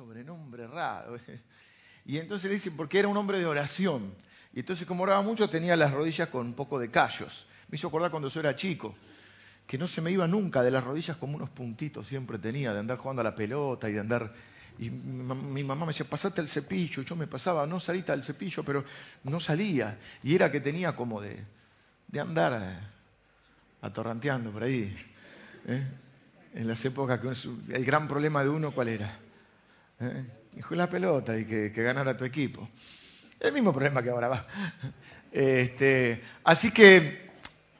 [0.00, 1.18] sobrenombre raro.
[2.06, 4.14] Y entonces le dicen, porque era un hombre de oración.
[4.54, 7.46] Y entonces como oraba mucho tenía las rodillas con un poco de callos.
[7.68, 8.94] Me hizo acordar cuando yo era chico,
[9.66, 12.80] que no se me iba nunca de las rodillas como unos puntitos siempre tenía, de
[12.80, 14.32] andar jugando a la pelota y de andar...
[14.78, 17.02] Y mi mamá me decía, pasate el cepillo.
[17.02, 18.82] Yo me pasaba, no salita el cepillo, pero
[19.24, 19.98] no salía.
[20.22, 21.44] Y era que tenía como de,
[22.08, 22.78] de andar eh,
[23.82, 24.96] atorranteando por ahí.
[25.66, 25.86] ¿eh?
[26.54, 27.20] En las épocas,
[27.68, 29.18] el gran problema de uno, ¿cuál era?
[30.00, 30.24] ¿Eh?
[30.70, 32.68] la pelota y que, ganara tu equipo.
[33.38, 34.46] El mismo problema que ahora va.
[35.32, 37.30] Este, así que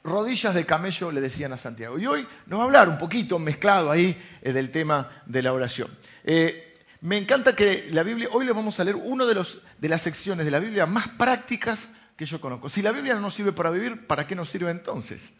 [0.04, 1.98] rodillas de camello le decían a Santiago.
[1.98, 5.52] Y hoy nos va a hablar un poquito mezclado ahí eh, del tema de la
[5.52, 5.90] oración.
[6.24, 9.44] Eh, me encanta que la Biblia, hoy le vamos a leer una de,
[9.78, 12.68] de las secciones de la Biblia más prácticas que yo conozco.
[12.68, 15.32] Si la Biblia no nos sirve para vivir, ¿para qué nos sirve entonces?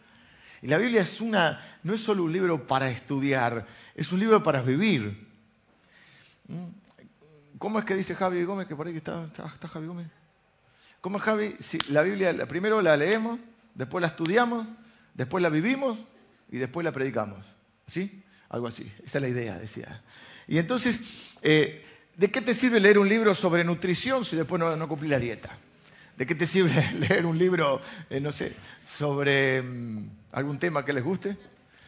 [0.61, 4.43] Y la Biblia es una, no es solo un libro para estudiar, es un libro
[4.43, 5.30] para vivir.
[6.51, 7.57] ¿Mm?
[7.57, 10.07] ¿Cómo es que dice Javi Gómez, que por ahí está, está, Javi Gómez?
[10.99, 11.55] ¿Cómo es Javi?
[11.59, 13.39] Si la Biblia primero la leemos,
[13.75, 14.67] después la estudiamos,
[15.13, 15.97] después la vivimos
[16.51, 17.45] y después la predicamos.
[17.87, 18.23] ¿Sí?
[18.49, 18.91] Algo así.
[19.05, 20.01] Esa es la idea, decía.
[20.47, 20.99] Y entonces,
[21.41, 21.85] eh,
[22.17, 25.49] ¿de qué te sirve leer un libro sobre nutrición si después no, no la dieta?
[26.17, 30.93] ¿De qué te sirve leer un libro, eh, no sé, sobre mm, algún tema que
[30.93, 31.37] les guste?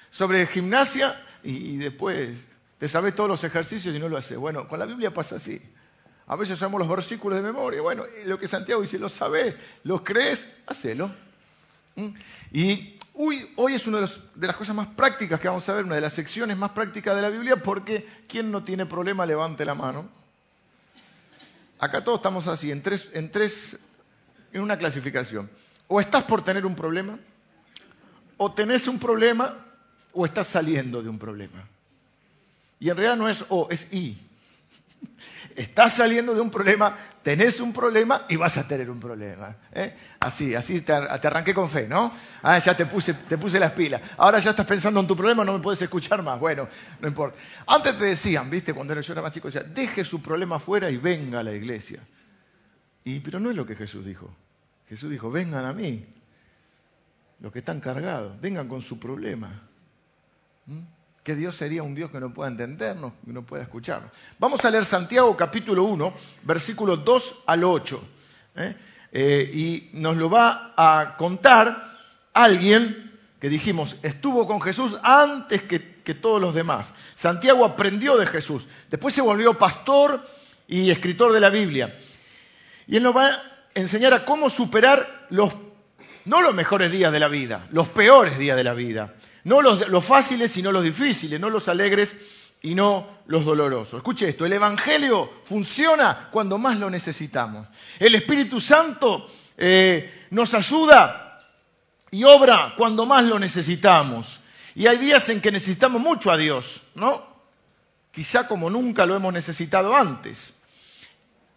[0.09, 2.37] Sobre gimnasia y después
[2.83, 4.37] te sabes todos los ejercicios y no lo haces.
[4.37, 5.57] Bueno, con la Biblia pasa así.
[6.27, 7.81] A veces sabemos los versículos de memoria.
[7.81, 11.09] Bueno, lo que Santiago dice, lo sabes, lo crees, hacelo.
[11.95, 12.07] ¿Mm?
[12.51, 15.95] Y hoy es una de, de, las cosas más prácticas que vamos a ver, una
[15.95, 19.75] de las secciones más prácticas de la Biblia, porque ¿quién no tiene problema levante la
[19.75, 20.09] mano?
[21.79, 23.79] Acá todos estamos así, en tres, en tres,
[24.51, 25.49] en una clasificación.
[25.87, 27.17] O estás por tener un problema,
[28.35, 29.55] o tenés un problema,
[30.11, 31.63] o estás saliendo de un problema.
[32.79, 34.17] Y en realidad no es O, es I.
[35.55, 39.55] Estás saliendo de un problema, tenés un problema y vas a tener un problema.
[39.71, 39.95] ¿eh?
[40.19, 42.11] Así, así te, arranqué con fe, ¿no?
[42.41, 44.01] Ah, ya te puse, te puse las pilas.
[44.17, 46.39] Ahora ya estás pensando en tu problema, no me puedes escuchar más.
[46.39, 46.67] Bueno,
[46.99, 47.37] no importa.
[47.67, 48.73] Antes te decían, ¿viste?
[48.73, 51.99] Cuando yo era más chico, decía, deje su problema afuera y venga a la iglesia.
[53.03, 54.33] Y, pero no es lo que Jesús dijo.
[54.89, 56.05] Jesús dijo, vengan a mí,
[57.39, 59.51] los que están cargados, vengan con su problema.
[60.65, 60.79] ¿Mm?
[61.23, 64.11] Que Dios sería un Dios que no pueda entendernos, que no pueda escucharnos.
[64.39, 66.13] Vamos a leer Santiago capítulo 1,
[66.43, 68.03] versículos 2 al 8.
[68.57, 68.75] ¿eh?
[69.11, 71.97] Eh, y nos lo va a contar
[72.33, 76.93] alguien que dijimos, estuvo con Jesús antes que, que todos los demás.
[77.15, 78.67] Santiago aprendió de Jesús.
[78.89, 80.25] Después se volvió pastor
[80.67, 81.97] y escritor de la Biblia.
[82.85, 83.41] Y él nos va a
[83.75, 85.53] enseñar a cómo superar los,
[86.25, 89.13] no los mejores días de la vida, los peores días de la vida
[89.43, 92.15] no los, fáciles, sino los difíciles, no los alegres
[92.61, 93.97] y no los dolorosos.
[93.97, 97.67] Escuche esto, el Evangelio funciona cuando más lo necesitamos.
[97.99, 101.39] El Espíritu Santo eh, nos ayuda
[102.11, 104.39] y obra cuando más lo necesitamos.
[104.75, 107.21] Y hay días en que necesitamos mucho a Dios, ¿no?
[108.11, 110.53] Quizá como nunca lo hemos necesitado antes.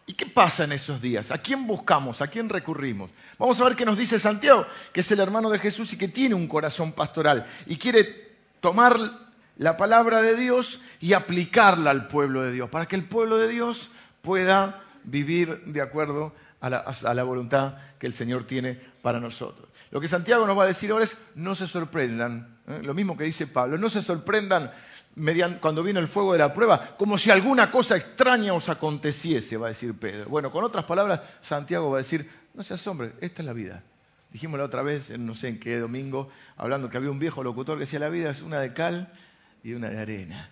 [0.08, 1.32] ¿Y qué pasa en esos días?
[1.32, 2.22] ¿A quién buscamos?
[2.22, 3.10] ¿A quién recurrimos?
[3.38, 6.06] Vamos a ver qué nos dice Santiago, que es el hermano de Jesús y que
[6.06, 8.96] tiene un corazón pastoral y quiere tomar
[9.56, 13.48] la palabra de Dios y aplicarla al pueblo de Dios, para que el pueblo de
[13.48, 13.90] Dios
[14.22, 16.70] pueda vivir de acuerdo a
[17.14, 19.68] la, voluntad que el Señor tiene para nosotros.
[19.90, 22.80] Lo que Santiago nos va a decir ahora es, no se sorprendan, ¿eh?
[22.82, 24.70] lo mismo que dice Pablo, no se sorprendan
[25.60, 29.66] cuando viene el fuego de la prueba, como si alguna cosa extraña os aconteciese, va
[29.66, 30.28] a decir Pedro.
[30.28, 33.82] Bueno, con otras palabras, Santiago va a decir, no se asombre, esta es la vida.
[34.30, 37.76] Dijimos la otra vez, no sé en qué domingo, hablando que había un viejo locutor
[37.76, 39.10] que decía, la vida es una de cal
[39.64, 40.50] y una de arena.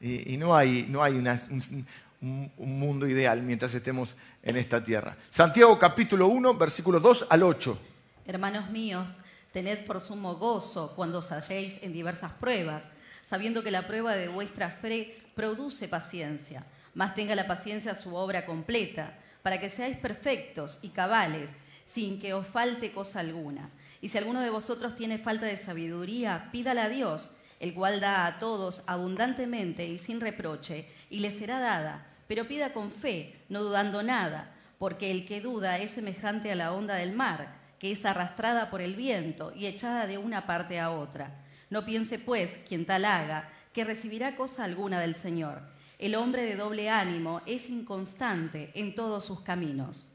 [0.00, 1.86] Y, no hay, no hay un,
[2.20, 5.16] un, mundo ideal mientras estemos en esta tierra.
[5.30, 7.78] Santiago capítulo 1, versículos 2 al 8.
[8.26, 9.10] Hermanos míos,
[9.52, 12.82] tened por sumo gozo cuando os halléis en diversas pruebas
[13.26, 16.64] sabiendo que la prueba de vuestra fe produce paciencia.
[16.94, 21.50] Mas tenga la paciencia su obra completa, para que seáis perfectos y cabales,
[21.84, 23.68] sin que os falte cosa alguna.
[24.00, 28.26] Y si alguno de vosotros tiene falta de sabiduría, pídala a Dios, el cual da
[28.26, 32.06] a todos abundantemente y sin reproche, y le será dada.
[32.28, 36.72] Pero pida con fe, no dudando nada, porque el que duda es semejante a la
[36.72, 40.90] onda del mar, que es arrastrada por el viento y echada de una parte a
[40.90, 41.45] otra.
[41.70, 45.60] No piense, pues, quien tal haga, que recibirá cosa alguna del Señor.
[45.98, 50.12] El hombre de doble ánimo es inconstante en todos sus caminos.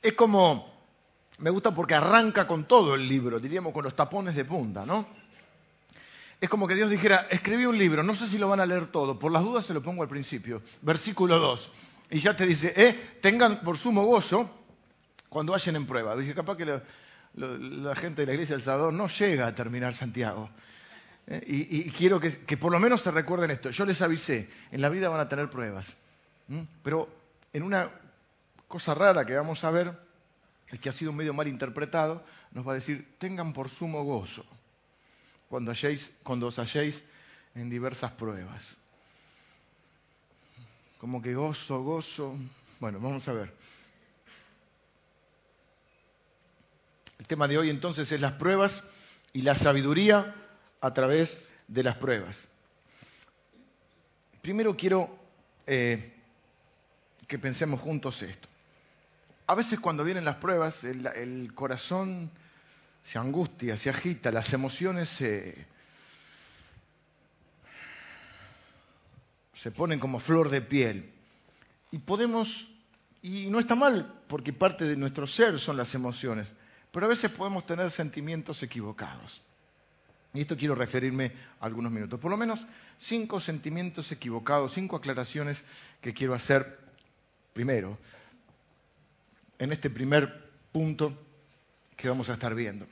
[0.00, 0.72] Es como,
[1.38, 5.06] me gusta porque arranca con todo el libro, diríamos con los tapones de punta, ¿no?
[6.44, 8.88] es como que Dios dijera, escribí un libro, no sé si lo van a leer
[8.88, 11.70] todo, por las dudas se lo pongo al principio, versículo 2.
[12.10, 14.50] Y ya te dice, eh, tengan por sumo gozo
[15.30, 16.14] cuando vayan en prueba.
[16.14, 16.82] Dice, capaz que
[17.36, 20.50] la gente de la iglesia del Salvador no llega a terminar Santiago.
[21.26, 23.70] Eh, y, quiero que, por lo menos se recuerden esto.
[23.70, 25.96] Yo les avisé, en la vida van a tener pruebas.
[26.82, 27.08] Pero
[27.52, 27.90] en una
[28.68, 29.98] cosa rara que vamos a ver,
[30.80, 34.44] que ha sido medio mal interpretado, nos va a decir, tengan por sumo gozo
[35.48, 35.72] cuando,
[36.22, 37.02] cuando os halléis
[37.54, 38.76] en diversas pruebas.
[40.98, 42.36] Como que gozo, gozo.
[42.80, 43.52] Bueno, vamos a ver.
[47.24, 48.82] El tema de hoy entonces es las pruebas
[49.32, 50.34] y la sabiduría
[50.82, 52.48] a través de las pruebas.
[54.42, 55.08] Primero quiero
[55.66, 56.12] eh,
[57.26, 58.46] que pensemos juntos esto.
[59.46, 62.30] A veces cuando vienen las pruebas, el corazón
[63.02, 65.66] se angustia, se agita, las emociones se,
[69.54, 71.10] se ponen como flor de piel.
[71.90, 72.68] Y podemos,
[73.22, 76.52] y no está mal, porque parte de nuestro ser son las emociones,
[76.94, 79.42] pero a veces podemos tener sentimientos equivocados.
[80.32, 82.20] Y esto quiero referirme a algunos minutos.
[82.20, 82.64] Por lo menos
[83.00, 85.64] cinco sentimientos equivocados, cinco aclaraciones
[86.00, 86.78] que quiero hacer
[87.52, 87.98] primero,
[89.58, 91.12] en este primer punto
[91.96, 92.86] que vamos a estar viendo.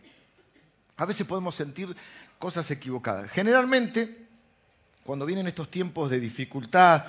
[0.96, 1.94] A veces podemos sentir
[2.40, 3.30] cosas equivocadas.
[3.30, 4.26] Generalmente,
[5.04, 7.04] cuando vienen estos tiempos de dificultad,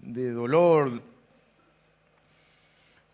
[0.00, 1.02] de dolor,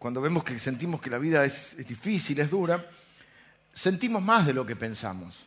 [0.07, 2.89] cuando vemos que sentimos que la vida es, difícil, es dura,
[3.75, 5.45] sentimos más de lo que pensamos.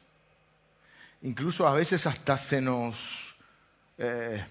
[1.21, 3.37] Incluso a veces hasta se nos,
[3.97, 4.43] eh,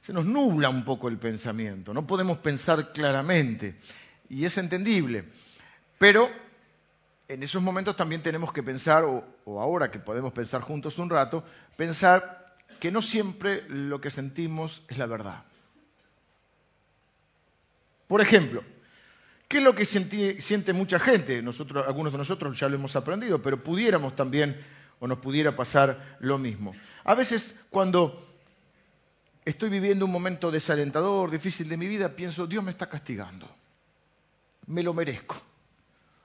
[0.00, 3.74] se nos nubla un poco el pensamiento, no podemos pensar claramente
[4.28, 5.24] y es entendible.
[5.98, 6.30] Pero
[7.26, 9.24] en esos momentos también tenemos que pensar, o,
[9.60, 11.42] ahora que podemos pensar juntos un rato,
[11.76, 15.42] pensar que no siempre lo que sentimos es la verdad.
[18.06, 18.62] Por ejemplo,
[19.48, 21.42] ¿qué es lo que siente mucha gente?
[21.42, 24.56] Nosotros, algunos de nosotros ya lo hemos aprendido, pero pudiéramos también,
[25.00, 26.74] o nos pudiera pasar lo mismo.
[27.04, 28.26] A veces cuando
[29.44, 33.48] estoy viviendo un momento desalentador, difícil de mi vida, pienso, Dios me está castigando,
[34.66, 35.40] me lo merezco.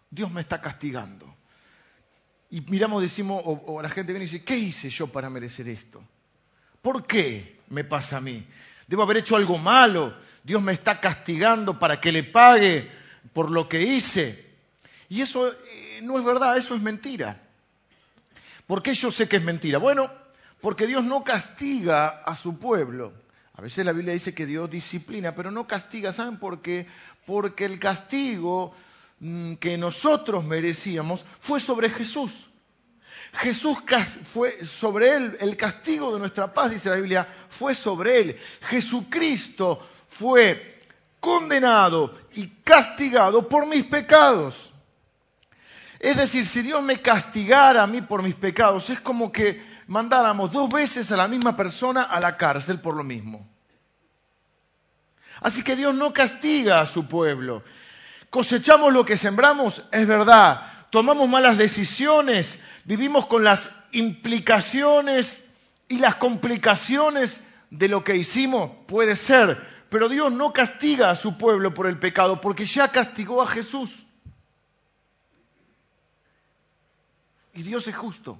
[0.09, 1.35] Dios me está castigando.
[2.49, 6.03] Y miramos, decimos, o, la gente viene y dice, ¿qué hice yo para merecer esto?
[6.81, 8.45] ¿Por qué me pasa a mí?
[8.87, 10.15] Debo haber hecho algo malo.
[10.43, 12.89] Dios me está castigando para que le pague
[13.33, 14.45] por lo que hice.
[15.09, 17.41] Y eso eh, no es verdad, eso es mentira.
[18.67, 19.79] ¿Por qué yo sé que es mentira?
[19.79, 20.11] Bueno,
[20.61, 23.13] porque Dios no castiga a su pueblo.
[23.55, 26.13] A veces la Biblia dice que Dios disciplina, pero no castiga.
[26.13, 26.87] ¿Saben por qué?
[27.25, 28.73] Porque el castigo
[29.19, 32.49] Mm, que nosotros merecíamos fue sobre Jesús.
[33.33, 33.77] Jesús
[34.23, 38.39] fue sobre él, el castigo de nuestra paz, dice la Biblia, fue sobre él.
[38.61, 40.78] Jesucristo fue
[41.19, 44.73] condenado y castigado por mis pecados.
[45.99, 50.51] Es decir, si Dios me castigara a mí por mis pecados, es como que mandáramos
[50.51, 53.47] dos veces a la misma persona a la cárcel por lo mismo.
[55.41, 57.63] Así que Dios no castiga a su pueblo.
[58.29, 60.61] Cosechamos lo que sembramos, es verdad.
[60.89, 65.43] Tomamos malas decisiones, vivimos con las implicaciones
[65.87, 69.78] y las complicaciones de lo que hicimos, puede ser.
[69.89, 74.05] Pero Dios no castiga a su pueblo por el pecado, porque ya castigó a Jesús.
[77.53, 78.39] Y Dios es justo.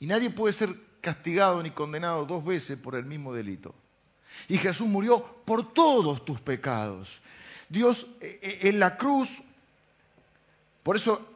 [0.00, 3.74] Y nadie puede ser castigado ni condenado dos veces por el mismo delito.
[4.48, 7.20] Y Jesús murió por todos tus pecados.
[7.68, 9.28] Dios eh, eh, en la cruz,
[10.82, 11.33] por eso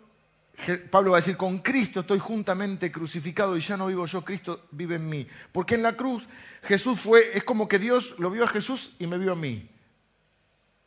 [0.91, 4.67] Pablo va a decir, con Cristo estoy juntamente crucificado y ya no vivo yo, Cristo
[4.73, 5.27] vive en mí.
[5.53, 6.25] Porque en la cruz
[6.63, 9.71] Jesús fue, es como que Dios lo vio a Jesús y me vio a mí.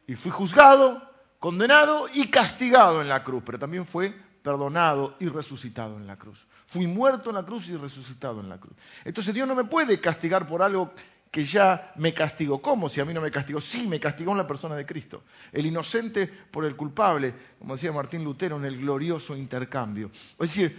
[0.08, 1.02] Y fui juzgado,
[1.40, 4.14] condenado y castigado en la cruz, pero también fue
[4.44, 6.46] perdonado y resucitado en la cruz.
[6.68, 8.76] Fui muerto en la cruz y resucitado en la cruz.
[9.04, 10.94] Entonces Dios no me puede castigar por algo
[11.32, 12.62] que ya me castigó.
[12.62, 13.62] ¿Cómo si a mí no me castigó?
[13.62, 15.24] Sí, me castigó en la persona de Cristo.
[15.54, 20.12] El inocente por el culpable, como decía Martín Lutero en el glorioso intercambio.
[20.34, 20.78] Es decir,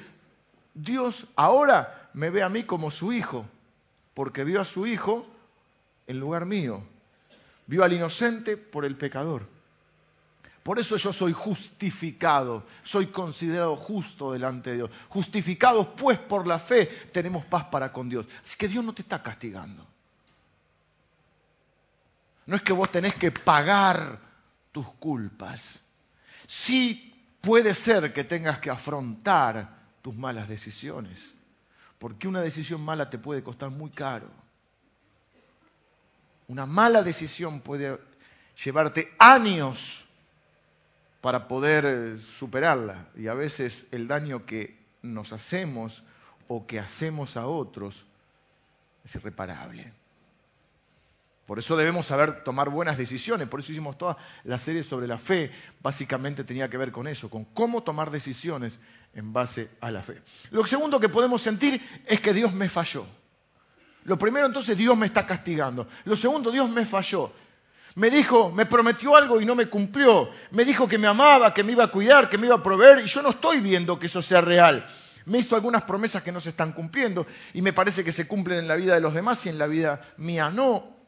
[0.74, 3.46] Dios ahora me ve a mí como su hijo,
[4.12, 5.26] porque vio a su hijo
[6.06, 6.84] en lugar mío.
[7.66, 9.48] Vio al inocente por el pecador.
[10.62, 14.90] Por eso yo soy justificado, soy considerado justo delante de Dios.
[15.08, 18.26] Justificados pues por la fe tenemos paz para con Dios.
[18.44, 19.91] Así que Dios no te está castigando.
[22.46, 24.18] No es que vos tenés que pagar
[24.72, 25.80] tus culpas.
[26.46, 29.68] Sí puede ser que tengas que afrontar
[30.02, 31.34] tus malas decisiones.
[31.98, 34.28] Porque una decisión mala te puede costar muy caro.
[36.48, 37.98] Una mala decisión puede
[38.64, 40.04] llevarte años
[41.20, 43.06] para poder superarla.
[43.16, 46.02] Y a veces el daño que nos hacemos
[46.48, 48.04] o que hacemos a otros
[49.04, 49.92] es irreparable.
[51.52, 53.46] Por eso debemos saber tomar buenas decisiones.
[53.46, 55.52] Por eso hicimos toda la serie sobre la fe.
[55.82, 58.80] Básicamente tenía que ver con eso, con cómo tomar decisiones
[59.12, 60.22] en base a la fe.
[60.50, 63.04] Lo segundo que podemos sentir es que Dios me falló.
[64.04, 65.86] Lo primero entonces, Dios me está castigando.
[66.06, 67.30] Lo segundo, Dios me falló.
[67.96, 70.30] Me dijo, me prometió algo y no me cumplió.
[70.52, 73.00] Me dijo que me amaba, que me iba a cuidar, que me iba a proveer
[73.00, 74.86] y yo no estoy viendo que eso sea real.
[75.26, 78.60] Me hizo algunas promesas que no se están cumpliendo y me parece que se cumplen
[78.60, 81.01] en la vida de los demás y en la vida mía no.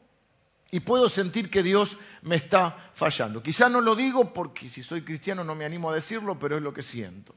[0.75, 3.41] Y puedo sentir que Dios me está fallando.
[3.41, 6.61] Quizá no lo digo porque si soy cristiano no me animo a decirlo, pero es
[6.61, 7.33] lo que siento.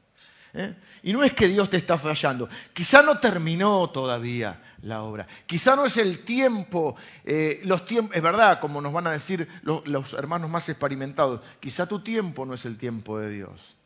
[0.53, 0.75] ¿eh?
[1.03, 5.77] Y no es que Dios te está fallando, quizá no terminó todavía la obra, quizá
[5.77, 10.11] no es el tiempo, eh, los es verdad, como nos van a decir los, los
[10.11, 13.77] hermanos más experimentados, quizá tu tiempo no es el tiempo de Dios.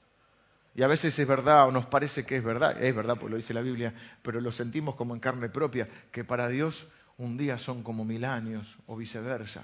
[0.74, 3.38] Y a veces es verdad o nos parece que es verdad, es verdad porque lo
[3.38, 3.94] dice la Biblia,
[4.24, 8.26] pero lo sentimos como en carne propia, que para Dios un día son como mil
[8.26, 9.64] años o viceversa.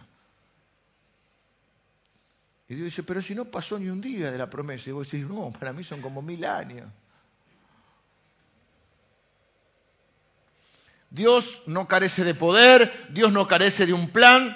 [2.68, 4.92] Y Dios dice, pero si no pasó ni un día de la promesa.
[4.92, 6.88] Y vos decís, no, para mí son como mil años.
[11.10, 14.56] Dios no carece de poder, Dios no carece de un plan.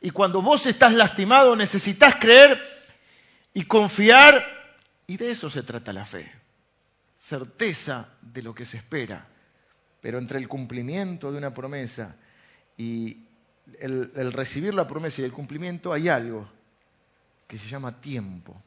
[0.00, 2.62] Y cuando vos estás lastimado necesitas creer
[3.52, 4.42] y confiar.
[5.06, 6.32] Y de eso se trata la fe.
[7.18, 9.26] Certeza de lo que se espera.
[10.00, 12.16] Pero entre el cumplimiento de una promesa
[12.76, 13.24] y
[13.78, 16.48] el, recibir la promesa y el cumplimiento hay algo
[17.46, 18.60] que se llama tiempo.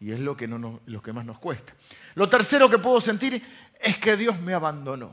[0.00, 1.72] Y es lo que, que más nos cuesta.
[2.14, 3.42] Lo tercero que puedo sentir
[3.80, 5.12] es que Dios me abandonó.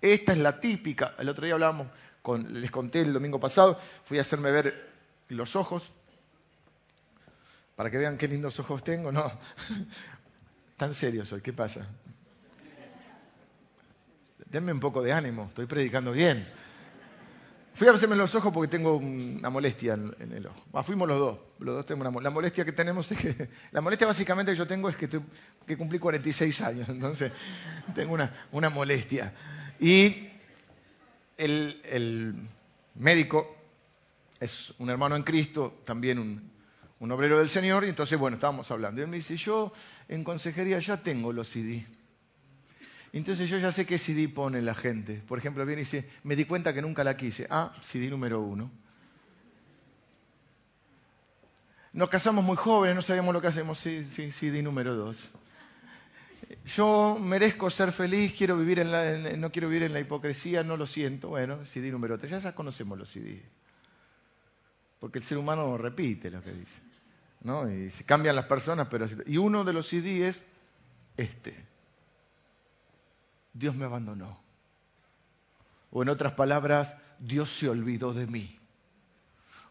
[0.00, 1.14] Esta es la típica.
[1.18, 1.88] El otro día hablábamos,
[2.22, 4.88] con, les conté el domingo pasado, fui a hacerme ver
[5.28, 5.92] los ojos,
[7.74, 9.12] para que vean qué lindos ojos tengo.
[9.12, 9.30] No,
[10.76, 11.86] tan serio soy, ¿qué pasa?
[14.46, 16.46] Denme un poco de ánimo, estoy predicando bien.
[17.76, 20.82] Fui a hacerme los ojos porque tengo una molestia en, el ojo.
[20.82, 24.06] Fuimos los dos, los dos tenemos una La molestia que tenemos es que, la molestia
[24.06, 27.32] básicamente que yo tengo es que, que cumplí 46 años, entonces
[27.94, 29.30] tengo una, molestia.
[29.78, 30.26] Y
[31.36, 32.48] el,
[32.94, 33.54] médico
[34.40, 36.50] es un hermano en Cristo, también un,
[36.98, 39.02] un obrero del Señor, y entonces, bueno, estábamos hablando.
[39.02, 39.70] Y él me dice, yo
[40.08, 41.84] en consejería ya tengo los CD.
[43.18, 45.22] Entonces yo ya sé qué CD pone la gente.
[45.26, 47.46] Por ejemplo, viene y dice, me di cuenta que nunca la quise.
[47.48, 48.70] Ah, CD número uno.
[51.94, 53.78] Nos casamos muy jóvenes, no sabíamos lo que hacemos.
[53.78, 55.30] Sí, sí, CD número dos.
[56.66, 60.76] Yo merezco ser feliz, quiero vivir en la, no quiero vivir en la hipocresía, no
[60.76, 61.30] lo siento.
[61.30, 62.42] Bueno, CD número tres.
[62.42, 63.42] Ya, conocemos los CD.
[65.00, 66.82] Porque el ser humano repite lo que dice.
[67.40, 67.72] ¿no?
[67.72, 69.06] Y se cambian las personas, pero...
[69.26, 70.44] Y uno de los CD es
[71.16, 71.75] este.
[73.56, 74.38] Dios me abandonó.
[75.90, 78.58] O en otras palabras, Dios se olvidó de mí.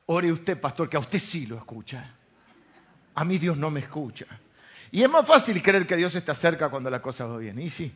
[0.07, 2.03] Ore usted, pastor, que a usted sí lo escucha.
[3.13, 4.25] A mí Dios no me escucha.
[4.91, 7.59] Y es más fácil creer que Dios está cerca cuando la cosa va bien.
[7.59, 7.91] Y sí,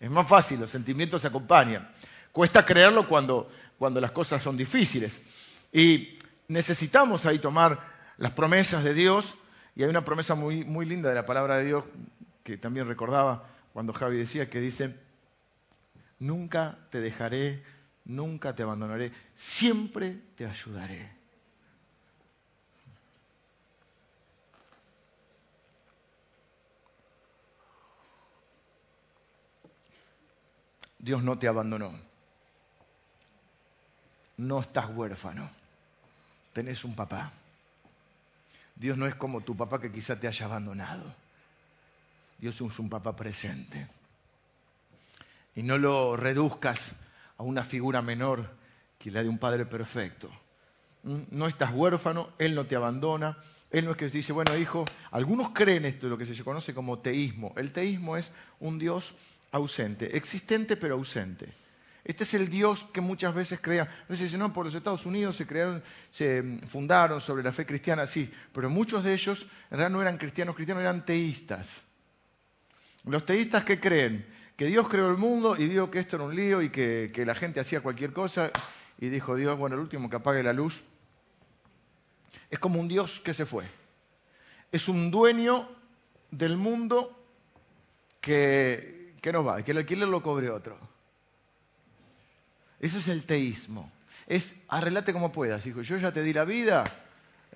[0.00, 1.90] es más fácil, los sentimientos se acompañan.
[2.32, 5.20] Cuesta creerlo cuando, cuando las cosas son difíciles.
[5.72, 7.78] Y necesitamos ahí tomar
[8.16, 9.34] las promesas de Dios.
[9.74, 11.84] Y hay una promesa muy, muy linda de la palabra de Dios
[12.42, 14.94] que también recordaba cuando Javi decía que dice,
[16.18, 17.62] nunca te dejaré,
[18.04, 21.14] nunca te abandonaré, siempre te ayudaré.
[30.98, 31.92] Dios no te abandonó.
[34.38, 35.48] No estás huérfano.
[36.52, 37.32] Tenés un papá.
[38.74, 41.04] Dios no es como tu papá que quizá te haya abandonado.
[42.38, 43.88] Dios es un papá presente
[45.56, 46.94] y no lo reduzcas
[47.38, 48.48] a una figura menor
[48.98, 50.30] que la de un padre perfecto.
[51.02, 51.22] ¿Mm?
[51.30, 53.38] No estás huérfano, Él no te abandona.
[53.70, 57.00] Él no es que dice, bueno, hijo, algunos creen esto, lo que se conoce como
[57.00, 57.52] teísmo.
[57.56, 59.14] El teísmo es un Dios
[59.50, 61.52] ausente, existente pero ausente.
[62.04, 63.82] Este es el Dios que muchas veces crea.
[63.82, 67.66] A veces dicen, no, por los Estados Unidos se crearon, se fundaron sobre la fe
[67.66, 71.82] cristiana, sí, pero muchos de ellos en realidad no eran cristianos, cristianos eran teístas.
[73.04, 74.24] Los teístas que creen
[74.56, 77.34] que Dios creó el mundo y vio que esto era un lío y que, la
[77.34, 78.50] gente hacía cualquier cosa
[78.98, 80.82] y dijo Dios, bueno, el último que apague la luz.
[82.50, 83.64] Es como un Dios que se fue.
[84.72, 85.68] Es un dueño
[86.30, 87.16] del mundo
[88.20, 90.78] que, que no va, que el alquiler lo cobre otro.
[92.80, 93.90] Eso es el teísmo.
[94.26, 95.82] Es arreglate como puedas, hijo.
[95.82, 96.84] Yo ya te di la vida,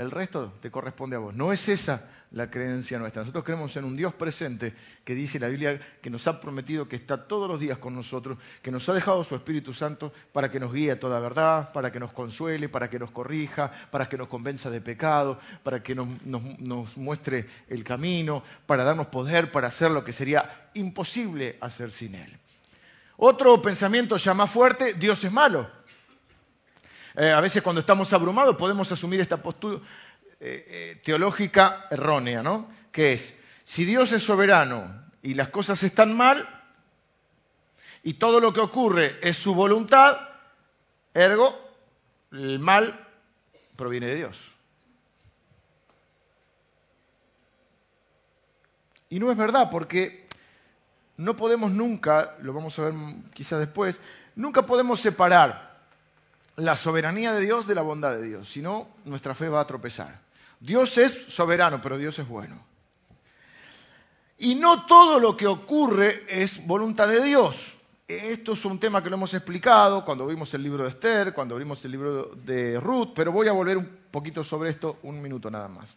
[0.00, 1.34] el resto te corresponde a vos.
[1.34, 3.20] No es esa la creencia nuestra.
[3.20, 4.72] Nosotros creemos en un Dios presente
[5.04, 8.38] que dice la Biblia que nos ha prometido que está todos los días con nosotros,
[8.62, 11.92] que nos ha dejado su Espíritu Santo para que nos guíe a toda verdad, para
[11.92, 15.94] que nos consuele, para que nos corrija, para que nos convenza de pecado, para que
[15.94, 21.90] nos, nos muestre el camino, para darnos poder para hacer lo que sería imposible hacer
[21.90, 22.38] sin Él.
[23.18, 25.79] Otro pensamiento ya más fuerte, Dios es malo.
[27.16, 29.78] Eh, a veces cuando estamos abrumados podemos asumir esta postura
[30.38, 32.70] eh, eh, teológica errónea, ¿no?
[32.92, 36.48] Que es, si Dios es soberano y las cosas están mal,
[38.02, 40.16] y todo lo que ocurre es su voluntad,
[41.12, 41.58] ergo,
[42.32, 43.08] el mal
[43.76, 44.52] proviene de Dios.
[49.10, 50.26] Y no es verdad, porque
[51.16, 52.94] no podemos nunca, lo vamos a ver
[53.34, 54.00] quizás después,
[54.36, 55.69] nunca podemos separar
[56.60, 59.66] la soberanía de Dios de la bondad de Dios, si no, nuestra fe va a
[59.66, 60.20] tropezar.
[60.60, 62.56] Dios es soberano, pero Dios es bueno.
[64.38, 67.74] Y no todo lo que ocurre es voluntad de Dios.
[68.06, 71.56] Esto es un tema que lo hemos explicado cuando vimos el libro de Esther, cuando
[71.56, 75.50] vimos el libro de Ruth, pero voy a volver un poquito sobre esto, un minuto
[75.50, 75.96] nada más.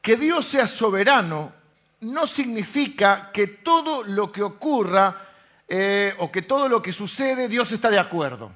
[0.00, 1.52] Que Dios sea soberano
[2.00, 5.29] no significa que todo lo que ocurra
[5.72, 8.50] eh, o que todo lo que sucede Dios está de acuerdo.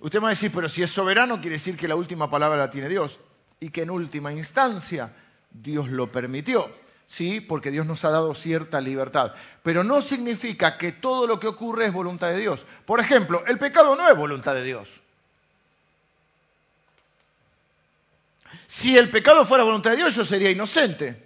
[0.00, 2.56] Usted me va a decir, pero si es soberano quiere decir que la última palabra
[2.56, 3.20] la tiene Dios
[3.60, 5.12] y que en última instancia
[5.50, 6.70] Dios lo permitió.
[7.06, 9.34] Sí, porque Dios nos ha dado cierta libertad.
[9.62, 12.64] Pero no significa que todo lo que ocurre es voluntad de Dios.
[12.86, 14.88] Por ejemplo, el pecado no es voluntad de Dios.
[18.66, 21.25] Si el pecado fuera voluntad de Dios, yo sería inocente.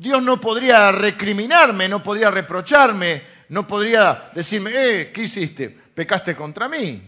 [0.00, 5.68] Dios no podría recriminarme, no podría reprocharme, no podría decirme, eh, ¿qué hiciste?
[5.68, 7.02] Pecaste contra mí.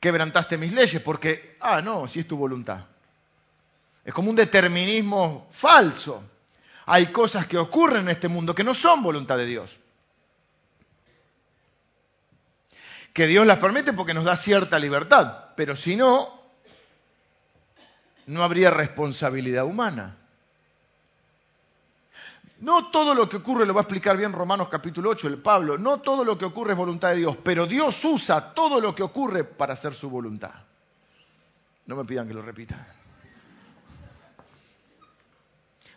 [0.00, 2.86] Quebrantaste mis leyes porque, ah, no, si es tu voluntad.
[4.02, 6.24] Es como un determinismo falso.
[6.86, 9.78] Hay cosas que ocurren en este mundo que no son voluntad de Dios.
[13.12, 16.40] Que Dios las permite porque nos da cierta libertad, pero si no,
[18.24, 20.16] no habría responsabilidad humana.
[22.60, 25.78] No todo lo que ocurre, lo va a explicar bien Romanos capítulo 8, el Pablo,
[25.78, 29.02] no todo lo que ocurre es voluntad de Dios, pero Dios usa todo lo que
[29.02, 30.52] ocurre para hacer su voluntad.
[31.86, 32.86] No me pidan que lo repita.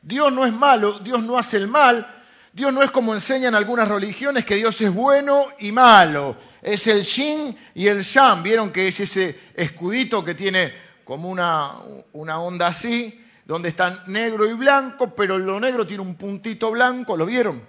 [0.02, 2.08] Dios no es malo, Dios no hace el mal,
[2.54, 6.38] Dios no es como enseñan algunas religiones que Dios es bueno y malo.
[6.62, 8.42] Es el yin y el yang.
[8.42, 10.74] Vieron que es ese escudito que tiene
[11.04, 11.72] como una,
[12.14, 17.18] una onda así donde están negro y blanco, pero lo negro tiene un puntito blanco,
[17.18, 17.62] ¿lo vieron?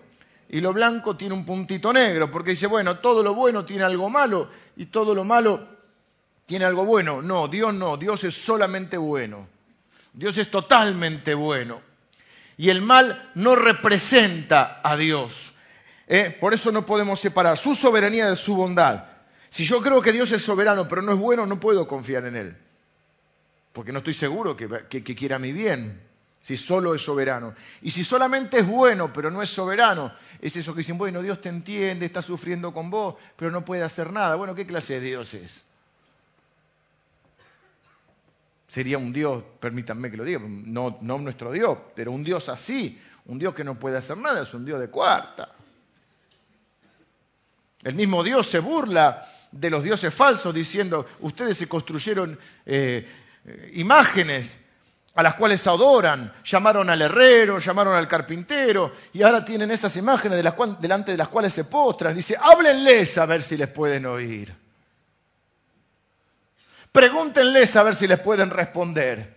[0.49, 4.09] Y lo blanco tiene un puntito negro, porque dice, bueno, todo lo bueno tiene algo
[4.09, 5.67] malo y todo lo malo
[6.47, 7.23] tiene algo bueno.
[7.23, 9.49] No, Dios no, Dios es solamente bueno.
[10.13, 11.81] Dios es totalmente bueno.
[12.57, 15.55] Y el mal no representa a Dios.
[16.07, 16.37] ¿eh?
[16.41, 19.07] Por eso no podemos separar su soberanía de su bondad.
[19.51, 22.37] Si yo creo que Dios es soberano, pero no es bueno, no puedo confiar en
[22.37, 22.57] Él
[23.75, 26.01] porque no estoy seguro que, quiera mi bien,
[26.41, 27.57] si solo es soberano.
[27.83, 31.41] Y si solamente es bueno, pero no es soberano, es eso que dicen, bueno, Dios
[31.41, 34.37] te entiende, está sufriendo con vos, pero no puede hacer nada.
[34.37, 35.65] Bueno, ¿qué clase de Dios es?
[38.69, 42.97] Sería un Dios, permítanme que lo diga, no, no nuestro Dios, pero un Dios así,
[43.27, 45.49] un Dios que no puede hacer nada, es un Dios de cuarta.
[47.83, 53.73] El mismo Dios se burla de los dioses falsos diciendo, ustedes se construyeron eh, eh,
[53.75, 54.59] imágenes
[55.15, 56.33] a las cuales adoran.
[56.45, 60.43] Llamaron al herrero, llamaron al carpintero y ahora tienen esas imágenes
[60.81, 62.15] delante de las cuales se postran.
[62.15, 64.53] Dice, háblenles a ver si les pueden oír.
[66.91, 69.35] Pregúntenles a ver si les pueden responder.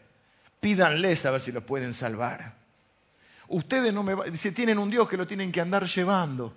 [0.60, 2.56] Pídanles a ver si los pueden salvar.
[3.50, 6.54] Ustedes no me dice, tienen un Dios que lo tienen que andar llevando,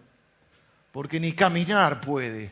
[0.91, 2.51] porque ni caminar puede.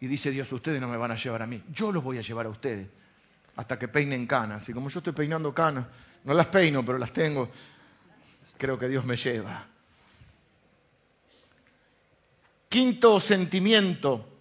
[0.00, 2.20] Y dice Dios, ustedes no me van a llevar a mí, yo los voy a
[2.20, 2.86] llevar a ustedes
[3.56, 4.68] hasta que peinen canas.
[4.68, 5.86] Y como yo estoy peinando canas,
[6.24, 7.50] no las peino, pero las tengo,
[8.56, 9.66] creo que Dios me lleva.
[12.68, 14.31] Quinto sentimiento,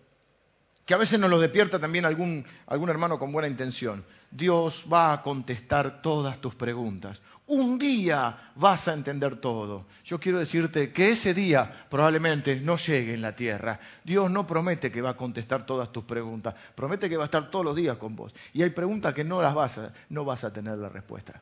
[0.91, 4.03] que a veces nos lo despierta también algún, hermano con buena intención.
[4.29, 7.21] Dios va a contestar todas tus preguntas.
[7.47, 9.85] Un día vas a entender todo.
[10.03, 13.79] Yo quiero decirte que ese día probablemente no llegue en la tierra.
[14.03, 17.49] Dios no promete que va a contestar todas tus preguntas, promete que va a estar
[17.49, 18.33] todos los días con vos.
[18.51, 21.41] Y hay preguntas que no las vas a, no vas a tener la respuesta.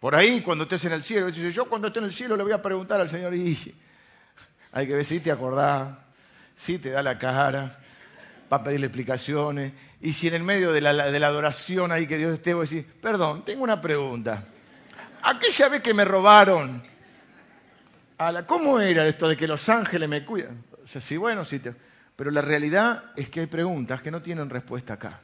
[0.00, 2.52] Por ahí, cuando estés en el cielo, yo cuando esté en el cielo le voy
[2.52, 3.54] a preguntar al Señor y
[4.72, 6.07] hay que ver si te acordás,
[6.58, 7.78] si te da la cara
[8.48, 9.72] para pedirle explicaciones.
[10.00, 12.86] Y si en el medio de la, la adoración ahí que Dios esté, vos decís,
[13.00, 14.44] perdón, tengo una pregunta.
[15.22, 16.82] Aquella vez que me robaron,
[18.46, 20.64] ¿cómo era esto de que los ángeles me cuidan?
[20.82, 21.60] O sea, sí, bueno, sí.
[22.16, 25.20] Pero la realidad es que hay preguntas que no tienen respuesta acá.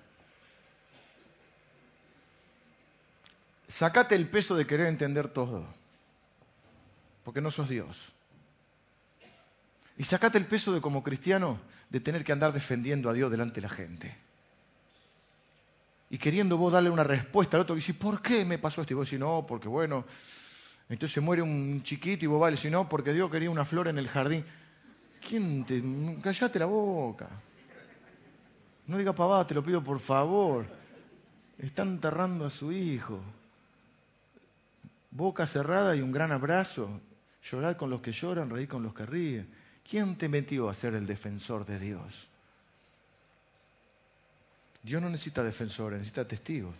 [3.66, 5.66] Sacate el peso de querer entender todo,
[7.24, 8.13] porque no sos Dios.
[9.96, 13.56] Y sacate el peso de como cristiano de tener que andar defendiendo a Dios delante
[13.56, 14.16] de la gente.
[16.10, 18.92] Y queriendo vos darle una respuesta al otro que dice, ¿por qué me pasó esto?
[18.92, 20.04] Y vos decís, no, porque bueno,
[20.88, 23.98] entonces muere un chiquito y vos vale, si no, porque Dios quería una flor en
[23.98, 24.44] el jardín.
[25.26, 25.82] ¿Quién te.?
[26.22, 27.28] Callate la boca.
[28.86, 30.66] No diga pavada, te lo pido por favor.
[31.58, 33.20] Están enterrando a su hijo.
[35.10, 37.00] Boca cerrada y un gran abrazo.
[37.42, 39.63] Llorar con los que lloran, reír con los que ríen.
[39.88, 42.28] ¿Quién te metió a ser el defensor de Dios?
[44.82, 46.74] Dios no necesita defensores, necesita testigos.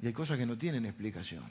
[0.00, 1.50] Y hay cosas que no tienen explicación.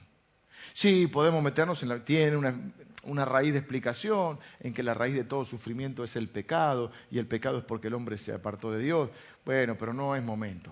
[0.73, 2.03] Sí, podemos meternos en la...
[2.03, 2.55] Tiene una,
[3.03, 7.19] una, raíz de explicación, en que la raíz de todo sufrimiento es el pecado, y
[7.19, 9.09] el pecado es porque el hombre se apartó de Dios.
[9.45, 10.71] Bueno, pero no es momento.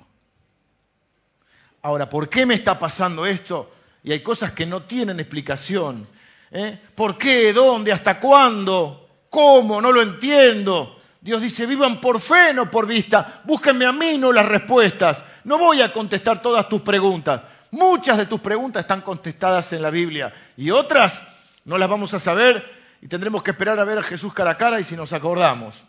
[1.81, 3.71] Ahora, ¿por qué me está pasando esto?
[4.03, 6.07] Y hay cosas que no tienen explicación.
[6.55, 6.79] ¿Eh?
[6.95, 7.53] ¿Por qué?
[7.53, 7.91] ¿Dónde?
[7.91, 9.07] ¿Hasta cuándo?
[9.29, 9.81] ¿Cómo?
[9.81, 10.97] No lo entiendo.
[11.19, 13.41] Dios dice, vivan por fe, no por vista.
[13.43, 15.23] Búsquenme a mí, no las respuestas.
[15.43, 17.41] No voy a contestar todas tus preguntas.
[17.71, 21.21] Muchas de tus preguntas están contestadas en la Biblia y otras
[21.65, 22.63] no las vamos a saber
[23.01, 25.83] y tendremos que esperar a ver a Jesús cara a cara y si nos acordamos.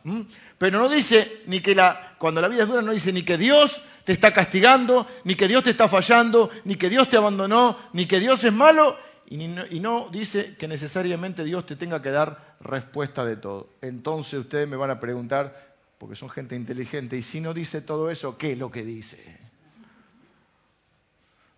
[0.58, 3.38] Pero no dice ni que la, cuando la vida es dura, no dice ni que
[3.38, 7.78] Dios te está castigando, ni que Dios te está fallando, ni que Dios te abandonó,
[7.92, 8.96] ni que Dios es malo,
[9.28, 13.68] y, no dice que necesariamente Dios te tenga que dar respuesta de todo.
[13.82, 18.10] Entonces ustedes me van a preguntar, porque son gente inteligente, y si no dice todo
[18.10, 19.38] eso, ¿qué es lo que dice?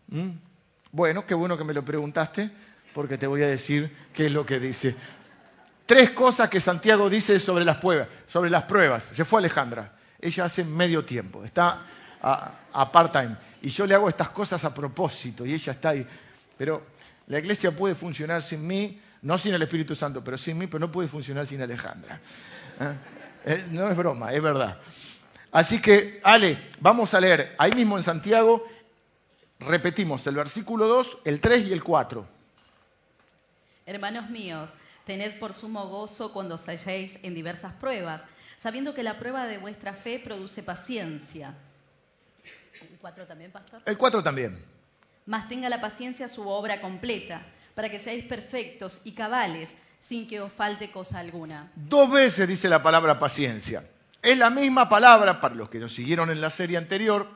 [0.08, 0.30] ¿Mm?
[0.92, 2.50] Bueno, qué bueno que me lo preguntaste,
[2.94, 4.96] porque te voy a decir qué es lo que dice.
[5.84, 8.08] Tres cosas que Santiago dice sobre las pruebas.
[8.26, 9.04] Sobre las pruebas.
[9.04, 9.92] Se fue Alejandra.
[10.20, 11.86] Ella hace medio tiempo, está
[12.20, 13.36] a, part-time.
[13.62, 16.06] Y yo le hago estas cosas a propósito y ella está ahí.
[16.56, 16.82] Pero
[17.28, 20.80] la iglesia puede funcionar sin mí, no sin el Espíritu Santo, pero sin mí, pero
[20.80, 22.20] no puede funcionar sin Alejandra.
[22.80, 22.94] ¿Eh?
[23.44, 24.78] Eh, no es broma, es verdad.
[25.52, 28.66] Así que, Ale, vamos a leer ahí mismo en Santiago
[29.60, 32.26] Repetimos el versículo 2, el 3 y el 4.
[33.86, 38.22] Hermanos míos, tened por sumo gozo cuando os halléis en diversas pruebas,
[38.56, 41.54] sabiendo que la prueba de vuestra fe produce paciencia.
[42.80, 43.82] ¿El 4 también, pastor?
[43.84, 44.64] El 4 también.
[45.28, 47.42] Mas tenga la paciencia su obra completa,
[47.74, 49.68] para que seáis perfectos y cabales,
[50.00, 51.70] sin que os falte cosa alguna.
[51.76, 53.84] Dos veces dice la palabra paciencia.
[54.22, 57.28] Es la misma palabra, para los que nos siguieron en la serie anterior,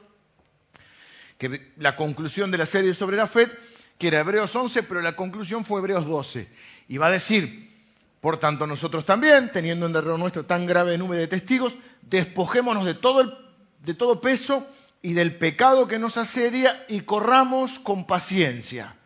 [1.37, 3.47] que la conclusión de la serie sobre la fe,
[3.99, 6.49] que era Hebreos 11, pero la conclusión fue Hebreos 12.
[6.89, 7.71] Y va a decir,
[8.23, 12.95] por tanto nosotros también, teniendo en derredor nuestro tan grave nube de testigos, despojémonos de
[12.95, 13.39] todo,
[13.81, 14.67] de todo peso
[15.03, 18.97] y del pecado que nos asedia y corramos con paciencia.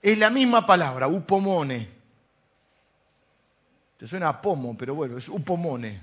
[0.00, 1.88] Es la misma palabra, upomone.
[3.98, 6.00] Te suena pomo, pero bueno, es upomone.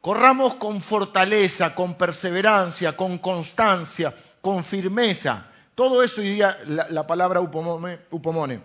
[0.00, 5.48] Corramos con fortaleza, con perseverancia, con constancia, con firmeza.
[5.74, 8.60] Todo eso día la, palabra upomone,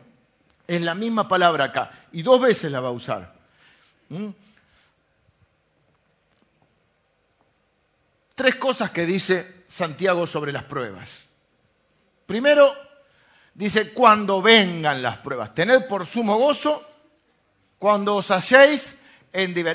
[0.68, 1.92] Es la misma palabra acá.
[2.14, 3.34] Y dos veces la va a usar.
[4.08, 4.30] ¿Mm?
[8.36, 11.26] Tres cosas que dice Santiago sobre las pruebas.
[12.26, 12.74] Primero,
[13.54, 15.54] dice, cuando vengan las pruebas.
[15.54, 16.88] Tened por sumo gozo
[17.78, 18.98] cuando os halléis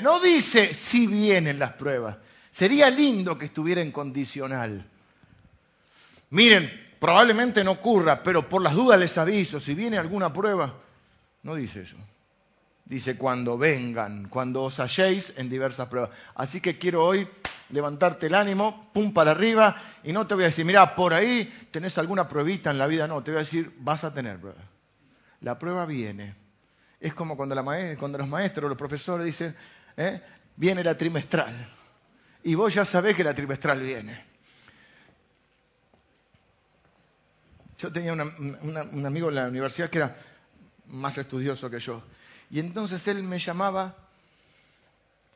[0.01, 2.17] no dice si vienen las pruebas.
[2.49, 4.85] Sería lindo que estuviera en condicional.
[6.29, 10.73] Miren, probablemente no ocurra, pero por las dudas les aviso, si viene alguna prueba,
[11.43, 11.97] no dice eso.
[12.85, 16.11] Dice cuando vengan, cuando os halléis en diversas pruebas.
[16.35, 17.27] Así que quiero hoy
[17.69, 21.51] levantarte el ánimo, pum para arriba, y no te voy a decir, mira, por ahí
[21.71, 24.61] tenés alguna pruebita en la vida, no, te voy a decir, vas a tener prueba.
[25.41, 26.35] La prueba viene.
[26.99, 29.55] Es como cuando, los maestros, los profesores dicen,
[29.95, 30.21] ¿eh?
[30.55, 31.53] viene la trimestral.
[32.43, 34.25] Y vos ya sabés que la trimestral viene.
[37.77, 40.15] Yo tenía un amigo en la universidad que era
[40.87, 42.01] más estudioso que yo.
[42.49, 44.06] Y entonces él me llamaba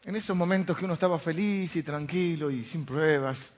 [0.03, 3.51] en esos momentos que uno estaba feliz y tranquilo y sin pruebas,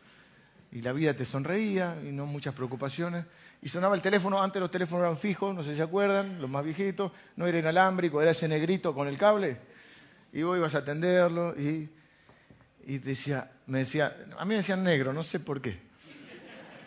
[0.72, 3.26] y la vida te sonreía y no muchas preocupaciones.
[3.62, 6.50] y sonaba el teléfono, antes los teléfonos eran fijos, no sé si se acuerdan, los
[6.50, 9.58] más viejitos, no era inalámbrico, era ese negrito con el cable,
[10.34, 11.90] y vos ibas a atenderlo y,
[12.86, 15.80] decía, me decía, a mí me decían negro, no sé por qué,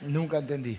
[0.02, 0.78] nunca entendí.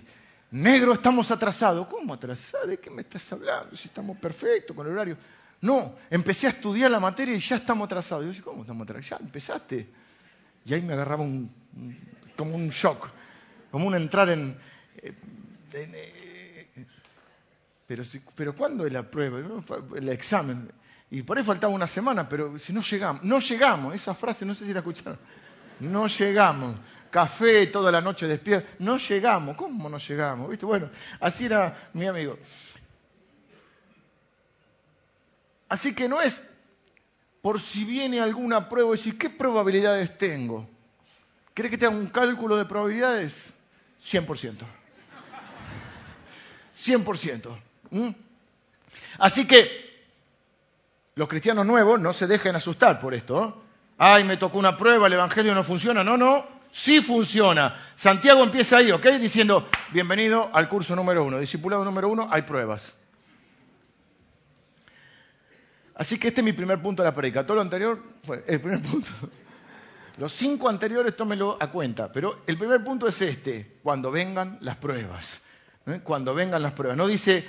[0.50, 1.88] Negro, estamos atrasados.
[1.88, 2.70] ¿Cómo atrasados?
[2.70, 3.76] ¿De qué me estás hablando?
[3.76, 5.18] Si estamos perfectos con el horario.
[5.62, 8.24] No, empecé a estudiar la materia y ya estamos atrasados.
[8.26, 9.10] Yo decía, ¿cómo estamos atrasados?
[9.10, 9.89] Ya empezaste.
[10.65, 11.52] Y ahí me agarraba un,
[12.36, 13.10] como un shock,
[13.72, 14.58] como un entrar en...
[14.98, 15.13] Eh,
[15.74, 16.86] eh,
[17.88, 18.04] pero,
[18.36, 19.39] pero ¿cuándo es la prueba?
[19.96, 20.70] El examen.
[21.10, 24.54] Y por ahí faltaba una semana, pero si no llegamos, no llegamos, esa frase no
[24.54, 25.17] sé si la escucharon.
[25.80, 26.76] No llegamos
[27.10, 28.70] café toda la noche despierto.
[28.80, 30.50] No llegamos, ¿cómo no llegamos?
[30.50, 30.65] ¿Viste?
[30.65, 30.89] Bueno,
[31.20, 32.38] así era mi amigo.
[35.70, 36.48] Así que no es
[37.42, 40.68] por si viene alguna prueba y decir, ¿qué probabilidades tengo?
[41.54, 43.54] ¿Cree que te haga un cálculo de probabilidades?
[44.04, 44.56] 100%.
[46.76, 47.58] 100%.
[47.92, 48.10] ¿Mm?
[49.20, 49.88] Así que
[51.16, 53.64] los cristianos nuevos no se dejen asustar por esto.
[53.98, 56.04] Ay, me tocó una prueba, el Evangelio no funciona.
[56.04, 57.76] No, no, sí funciona.
[57.96, 59.06] Santiago empieza ahí, ¿ok?
[59.20, 62.96] Diciendo, bienvenido al curso número uno, discipulado número uno, hay pruebas.
[65.98, 67.46] Así que este es mi primer punto de la predica.
[67.46, 69.10] Todo lo anterior fue el primer punto.
[70.18, 74.78] Los cinco anteriores tómelo a cuenta, pero el primer punto es este, cuando vengan las
[74.78, 75.42] pruebas.
[75.86, 76.00] ¿eh?
[76.04, 76.98] Cuando vengan las pruebas.
[76.98, 77.46] No dice,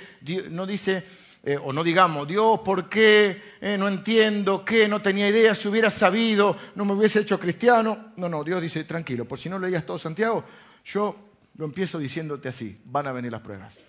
[0.49, 1.03] no dice
[1.43, 3.41] eh, o no digamos, Dios, ¿por qué?
[3.61, 4.87] Eh, no entiendo, ¿qué?
[4.87, 8.13] No tenía idea, si hubiera sabido, no me hubiese hecho cristiano.
[8.17, 10.43] No, no, Dios dice, tranquilo, por si no leías todo Santiago,
[10.85, 11.15] yo
[11.55, 13.88] lo empiezo diciéndote así, van a venir las pruebas.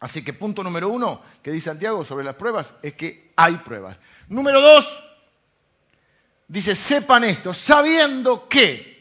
[0.00, 3.98] Así que punto número uno que dice Santiago sobre las pruebas es que hay pruebas.
[4.28, 5.02] Número dos,
[6.46, 8.98] dice, sepan esto, sabiendo que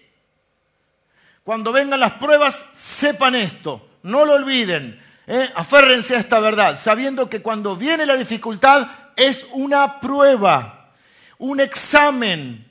[1.43, 5.49] cuando vengan las pruebas, sepan esto, no lo olviden, ¿eh?
[5.55, 10.93] aférrense a esta verdad, sabiendo que cuando viene la dificultad es una prueba,
[11.38, 12.69] un examen.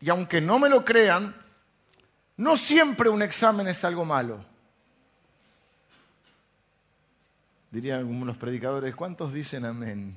[0.00, 1.34] Y aunque no me lo crean,
[2.36, 4.44] no siempre un examen es algo malo.
[7.70, 10.14] Dirían algunos predicadores, ¿cuántos dicen amén?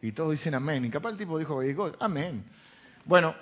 [0.00, 0.84] Y todos dicen amén.
[0.84, 2.44] Y capaz el tipo dijo, amén.
[3.04, 3.34] Bueno,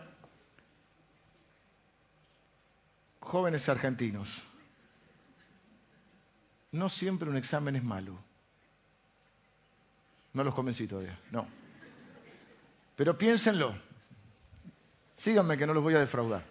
[3.20, 4.42] jóvenes argentinos,
[6.72, 8.16] no siempre un examen es malo.
[10.32, 11.46] No los convencí todavía, no.
[12.96, 13.74] Pero piénsenlo.
[15.14, 16.44] Síganme que no los voy a defraudar.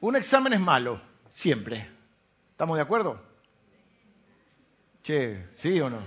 [0.00, 1.93] Un examen es malo, siempre.
[2.54, 3.20] ¿Estamos de acuerdo?
[5.02, 5.98] Che, ¿sí o no?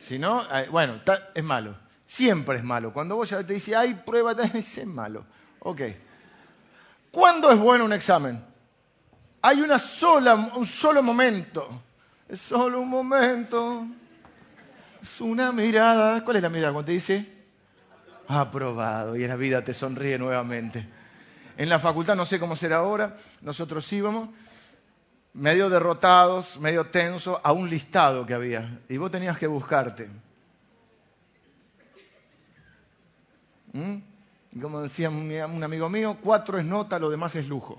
[0.00, 1.00] Si no, bueno,
[1.32, 1.76] es malo.
[2.04, 2.92] Siempre es malo.
[2.92, 5.24] Cuando vos ya te dice, hay prueba, es malo.
[5.60, 5.82] Ok.
[7.12, 8.44] ¿Cuándo es bueno un examen?
[9.42, 11.68] Hay una sola, un solo momento.
[12.28, 13.86] Es solo un momento.
[15.00, 16.24] Es una mirada.
[16.24, 17.32] ¿Cuál es la mirada cuando te dice?
[18.26, 19.14] Aprobado.
[19.14, 20.84] Y en la vida te sonríe nuevamente.
[21.56, 24.30] En la facultad, no sé cómo será ahora, nosotros íbamos
[25.36, 28.80] medio derrotados, medio tensos, a un listado que había.
[28.88, 30.08] Y vos tenías que buscarte.
[33.72, 33.96] ¿Mm?
[34.52, 37.78] Y como decía un amigo mío, cuatro es nota, lo demás es lujo.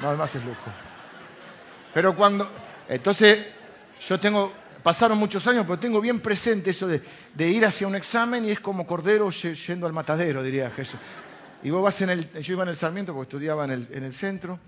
[0.00, 0.70] No, además es lujo.
[1.94, 2.48] Pero cuando.
[2.88, 3.46] Entonces,
[4.06, 4.52] yo tengo.
[4.82, 8.58] Pasaron muchos años, pero tengo bien presente eso de, ir hacia un examen y es
[8.58, 10.98] como cordero yendo al matadero, diría Jesús.
[11.62, 12.32] Y vos vas en el.
[12.42, 14.58] Yo iba en el Sarmiento porque estudiaba en el centro.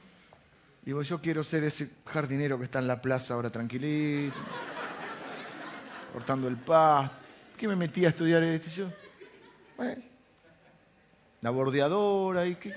[0.86, 4.36] Vos, yo quiero ser ese jardinero que está en la plaza ahora tranquilito,
[6.12, 7.16] cortando el pasto.
[7.56, 8.68] ¿Qué me metí a estudiar esto?
[8.68, 8.88] Yo,
[11.40, 12.74] la bordeadora y qué.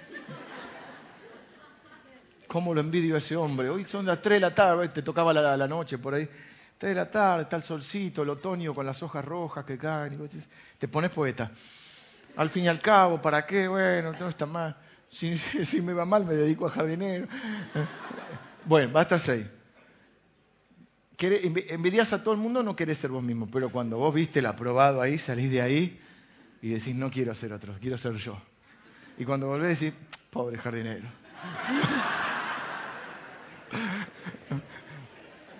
[2.47, 3.69] ¿Cómo lo envidio a ese hombre?
[3.69, 6.29] Hoy son las 3 de la tarde, te tocaba la, la noche por ahí.
[6.77, 10.17] 3 de la tarde, está el solcito, el otoño con las hojas rojas que caen.
[10.77, 11.51] te pones poeta.
[12.37, 13.67] Al fin y al cabo, ¿para qué?
[13.67, 14.77] Bueno, no está mal.
[15.63, 17.27] Si, me va mal, me dedico a jardinero.
[18.65, 19.45] Bueno, basta seis.
[21.19, 22.61] ¿Envidias a todo el mundo?
[22.61, 25.99] No querés ser vos mismo, pero cuando vos viste el aprobado ahí, salís de ahí
[26.61, 28.39] y decís, no quiero ser otro, quiero ser yo.
[29.17, 29.97] Y cuando volvés decís,
[30.29, 31.07] pobre jardinero.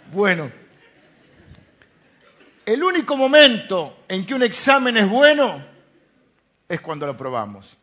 [0.10, 0.50] Bueno,
[2.66, 5.62] el único momento en que un examen es bueno
[6.70, 7.78] es cuando lo probamos.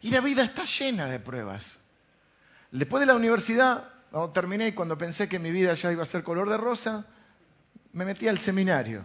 [0.00, 1.78] Y la vida está llena de pruebas.
[2.70, 6.06] Después de la universidad, cuando terminé y cuando pensé que mi vida ya iba a
[6.06, 7.06] ser color de rosa,
[7.92, 9.04] me metí al seminario.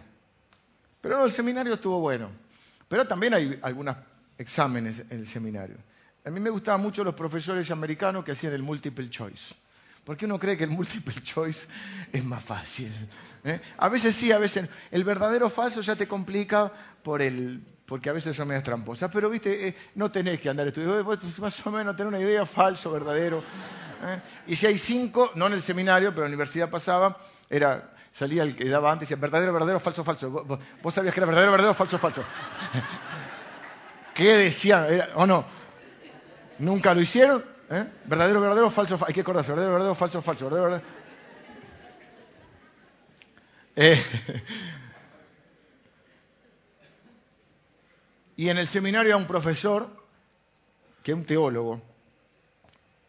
[1.00, 2.30] Pero no, el seminario estuvo bueno.
[2.88, 3.96] Pero también hay algunos
[4.38, 5.76] exámenes en el seminario.
[6.24, 9.54] A mí me gustaban mucho los profesores americanos que hacían el multiple choice.
[10.04, 11.66] Porque uno cree que el multiple choice
[12.12, 12.92] es más fácil.
[13.44, 13.60] ¿eh?
[13.78, 16.70] A veces sí, a veces el verdadero falso ya te complica
[17.02, 19.10] por el, porque a veces son medias tramposas.
[19.10, 21.18] Pero, viste, eh, no tenés que andar estudiando.
[21.38, 23.42] Más o menos tener una idea falso, verdadero.
[24.02, 24.20] ¿eh?
[24.46, 27.16] Y si hay cinco, no en el seminario, pero en la universidad pasaba,
[27.48, 30.30] era, salía el que daba antes y decía, verdadero, verdadero, falso, falso.
[30.82, 32.22] Vos, sabías que era verdadero, verdadero, falso, falso.
[34.14, 34.86] ¿Qué decían?
[35.14, 35.44] ¿O no?
[36.58, 37.53] ¿Nunca lo hicieron?
[37.74, 37.84] ¿Eh?
[38.04, 39.08] ¿Verdadero, verdadero, falso, falso?
[39.08, 41.04] Hay que acordarse, verdadero, verdadero, falso, falso, verdadero, verdadero.
[43.74, 44.00] Eh,
[48.36, 49.88] y en el seminario hay un profesor,
[51.02, 51.82] que es un teólogo,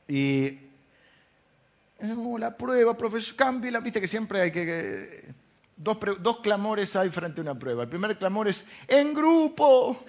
[0.08, 0.58] y
[2.40, 3.36] la prueba, profesor,
[3.72, 5.32] la viste que siempre hay que...
[5.78, 7.84] dos, dos clamores hay frente a una prueba.
[7.84, 10.04] El primer clamor es, en grupo.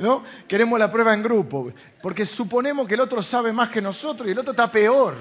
[0.00, 0.24] ¿No?
[0.48, 4.32] Queremos la prueba en grupo, porque suponemos que el otro sabe más que nosotros y
[4.32, 5.14] el otro está peor.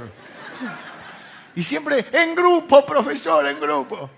[1.53, 4.09] Y siempre, en grupo, profesor, en grupo.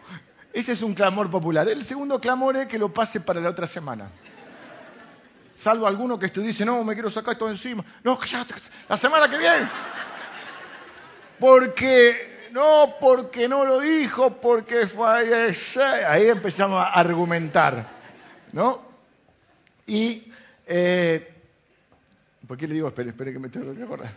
[0.54, 1.68] Ese es un clamor popular.
[1.68, 4.12] El segundo clamor es que lo pase para la otra semana.
[5.56, 7.84] Salvo alguno que dice, no, me quiero sacar todo encima.
[8.04, 8.20] No,
[8.88, 9.68] la semana que viene.
[11.40, 15.84] Porque, no, porque no lo dijo, porque fallece.
[15.84, 17.88] Ahí empezamos a argumentar,
[18.52, 18.82] ¿no?
[19.88, 20.31] Y,
[20.68, 21.34] eh,
[22.48, 24.14] ¿por qué le digo, espere, espere que me tengo que acordar?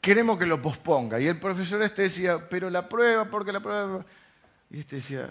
[0.00, 1.20] Queremos que lo posponga.
[1.20, 4.04] Y el profesor este decía, pero la prueba, porque la prueba...
[4.70, 5.28] Y este decía,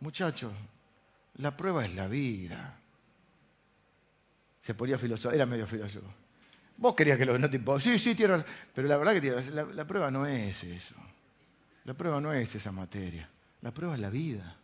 [0.00, 0.52] muchachos,
[1.36, 2.78] la prueba es la vida.
[4.60, 6.06] Se ponía filósofo, era medio filósofo.
[6.76, 8.44] Vos querías que lo no te Sí, sí, tierra.
[8.74, 9.40] Pero la verdad que tierra,
[9.72, 10.94] la, prueba no es eso.
[11.84, 13.28] La prueba no es esa materia.
[13.60, 14.56] La prueba es la vida.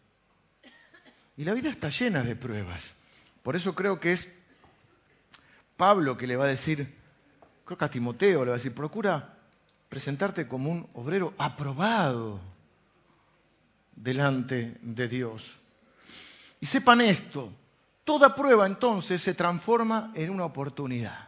[1.37, 2.95] Y la vida está llena de pruebas.
[3.49, 4.31] Por eso creo que es
[5.79, 6.95] Pablo que le va a decir,
[7.65, 9.39] creo que a Timoteo le va a decir, procura
[9.89, 12.41] presentarte como un obrero aprobado
[13.97, 15.61] delante de Dios.
[16.61, 17.51] Y sepan esto,
[18.05, 21.28] toda prueba entonces se transforma en una oportunidad.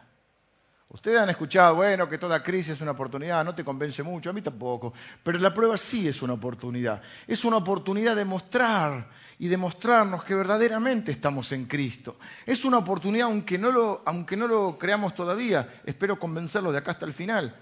[0.93, 4.33] Ustedes han escuchado, bueno, que toda crisis es una oportunidad, no te convence mucho, a
[4.33, 7.01] mí tampoco, pero la prueba sí es una oportunidad.
[7.25, 9.07] Es una oportunidad de mostrar
[9.39, 12.17] y demostrarnos que verdaderamente estamos en Cristo.
[12.45, 16.91] Es una oportunidad, aunque no lo, aunque no lo creamos todavía, espero convencerlo de acá
[16.91, 17.55] hasta el final,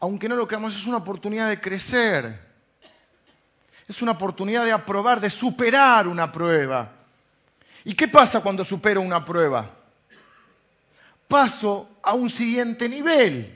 [0.00, 2.48] aunque no lo creamos, es una oportunidad de crecer.
[3.86, 6.90] Es una oportunidad de aprobar, de superar una prueba.
[7.84, 9.77] ¿Y qué pasa cuando supero una prueba?
[11.28, 13.54] Paso a un siguiente nivel.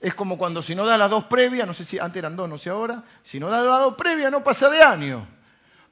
[0.00, 2.48] Es como cuando si no da las dos previas, no sé si antes eran dos,
[2.48, 5.24] no sé ahora, si no da las dos previas no pasa de año.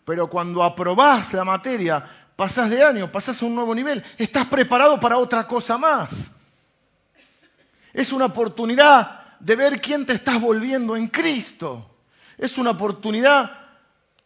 [0.05, 4.99] Pero cuando aprobás la materia, pasás de año, pasás a un nuevo nivel, estás preparado
[4.99, 6.33] para otra cosa más.
[7.93, 11.87] Es una oportunidad de ver quién te estás volviendo en Cristo.
[12.39, 13.59] Es una oportunidad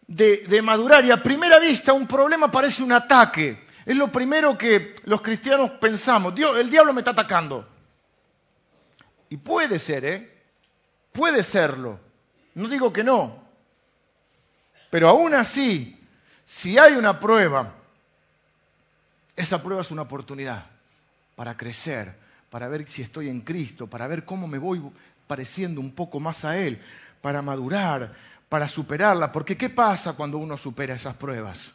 [0.07, 3.64] de, de madurar y a primera vista un problema parece un ataque.
[3.87, 6.35] Es lo primero que los cristianos pensamos.
[6.35, 7.69] Dios, el diablo me está atacando.
[9.29, 10.43] Y puede ser, ¿eh?
[11.13, 12.01] Puede serlo.
[12.55, 13.43] No digo que no.
[14.91, 16.01] Pero aún así,
[16.45, 17.75] si hay una prueba,
[19.37, 20.67] esa prueba es una oportunidad
[21.35, 22.15] para crecer,
[22.49, 24.81] para ver si estoy en Cristo, para ver cómo me voy
[25.27, 26.81] pareciendo un poco más a Él,
[27.21, 28.15] para madurar,
[28.49, 29.33] para superarla.
[29.33, 31.73] Porque ¿qué pasa cuando uno supera esas pruebas?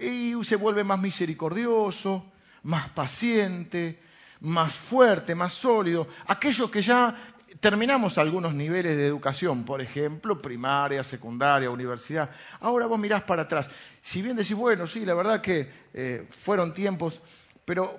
[0.00, 2.24] Y se vuelve más misericordioso,
[2.62, 4.00] más paciente,
[4.40, 6.08] más fuerte, más sólido.
[6.26, 7.14] Aquellos que ya
[7.60, 12.30] terminamos algunos niveles de educación, por ejemplo, primaria, secundaria, universidad.
[12.60, 13.68] Ahora vos mirás para atrás.
[14.00, 17.20] Si bien decís, bueno, sí, la verdad que eh, fueron tiempos,
[17.64, 17.98] pero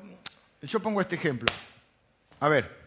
[0.62, 1.52] yo pongo este ejemplo.
[2.40, 2.80] A ver,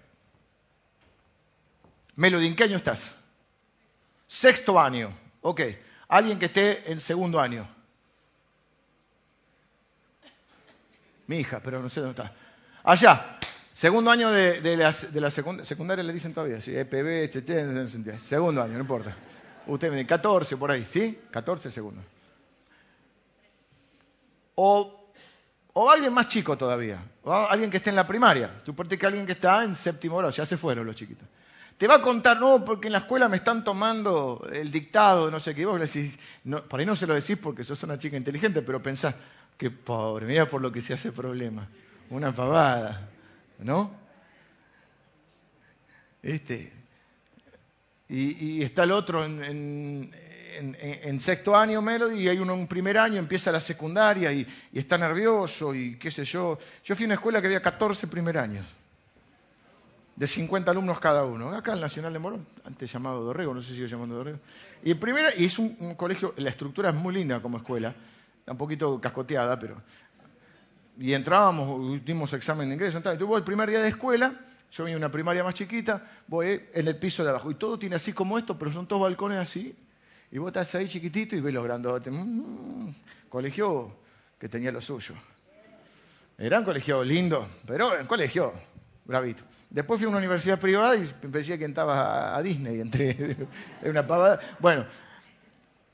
[2.17, 3.15] Melody, ¿en qué año estás?
[4.27, 5.61] Sexto año, ok.
[6.09, 7.69] Alguien que esté en segundo año.
[11.27, 12.35] Mi hija, pero no sé dónde está.
[12.83, 13.39] Allá,
[13.73, 14.93] segundo año de, la,
[15.31, 19.17] secundaria le dicen todavía, sí, EPB, HT, segundo año, no importa.
[19.67, 21.19] Usted dice 14 por ahí, ¿sí?
[21.31, 22.05] 14 segundos.
[24.57, 25.11] O,
[25.91, 28.51] alguien más chico todavía, o alguien que esté en la primaria.
[28.65, 31.27] Suponte que alguien que está en séptimo grado, ya se fueron los chiquitos.
[31.79, 35.41] Te va a contar, no, porque en la escuela me están tomando el dictado, no
[35.41, 36.17] sé qué, vos le decís,
[36.69, 39.17] por ahí no se lo decís porque sos una chica inteligente, pero pensás,
[39.57, 41.69] Qué pobre, mira por lo que se hace problema.
[42.11, 43.09] Una pavada,
[43.59, 43.91] ¿no?
[46.23, 46.73] Este,
[48.09, 50.11] y, está el otro en,
[50.59, 54.97] en, sexto año Melody y hay uno en primer año, empieza la secundaria y, está
[54.99, 56.59] nervioso y qué sé yo.
[56.85, 58.67] Yo fui a una escuela que había 14 primer años,
[60.17, 61.51] de 50 alumnos cada uno.
[61.51, 64.39] Acá el Nacional de Morón, antes llamado Dorrego, no sé si sigue llamando Dorrego.
[64.83, 67.95] Y, el primera, y es un, colegio, la estructura es muy linda como escuela,
[68.47, 69.81] un poquito cascoteada, pero...
[70.99, 74.39] Y entrábamos, dimos examen de ingreso, y tuvo el primer día de escuela
[74.75, 77.49] yo venía una primaria más chiquita, voy en el piso de abajo.
[77.49, 79.73] Y todo tiene así como esto, pero son todos balcones así.
[80.33, 82.13] Y vos estás ahí chiquitito y ves los grandotes.
[82.13, 82.89] Mm,
[83.29, 83.97] colegio
[84.37, 85.15] que tenía lo suyo.
[86.37, 88.53] Era un colegio lindo, pero un colegio
[89.05, 89.45] bravito.
[89.71, 93.11] Después fui a una universidad privada y pensé que entraba a Disney, entré
[93.81, 94.41] en una pavada.
[94.59, 94.87] Bueno,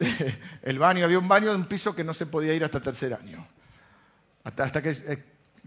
[0.62, 3.14] el baño, había un baño de un piso que no se podía ir hasta tercer
[3.14, 3.46] año.
[4.44, 5.24] Hasta, que eh,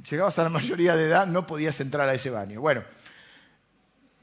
[0.09, 2.59] llegabas a la mayoría de edad no podías entrar a ese baño.
[2.59, 2.84] Bueno,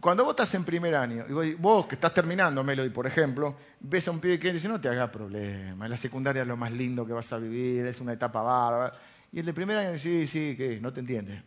[0.01, 4.09] cuando vos estás en primer año, y vos, que estás terminando Melody, por ejemplo, ves
[4.09, 7.07] a un pibe que dice, no te hagas problema, la secundaria es lo más lindo
[7.07, 8.95] que vas a vivir, es una etapa bárbara.
[9.31, 11.43] Y el de primer año dice, sí, sí, que no te entiende.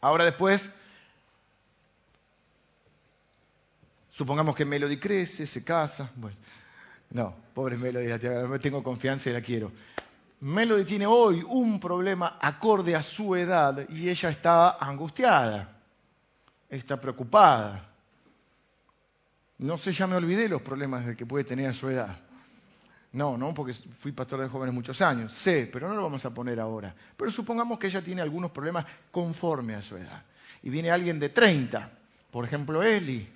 [0.00, 0.70] Ahora después,
[4.10, 6.36] supongamos que Melody crece, se casa, bueno,
[7.10, 9.72] no, pobre Melody, la tengo confianza y la quiero.
[10.40, 15.78] Melody tiene hoy un problema acorde a su edad y ella está angustiada
[16.68, 17.84] está preocupada.
[19.58, 22.16] No sé, ya me olvidé los problemas que puede tener a su edad.
[23.12, 25.32] No, no, porque fui pastor de jóvenes muchos años.
[25.32, 26.94] Sé, pero no lo vamos a poner ahora.
[27.16, 30.22] Pero supongamos que ella tiene algunos problemas conforme a su edad.
[30.62, 31.90] Y viene alguien de 30,
[32.30, 33.28] por ejemplo, Eli.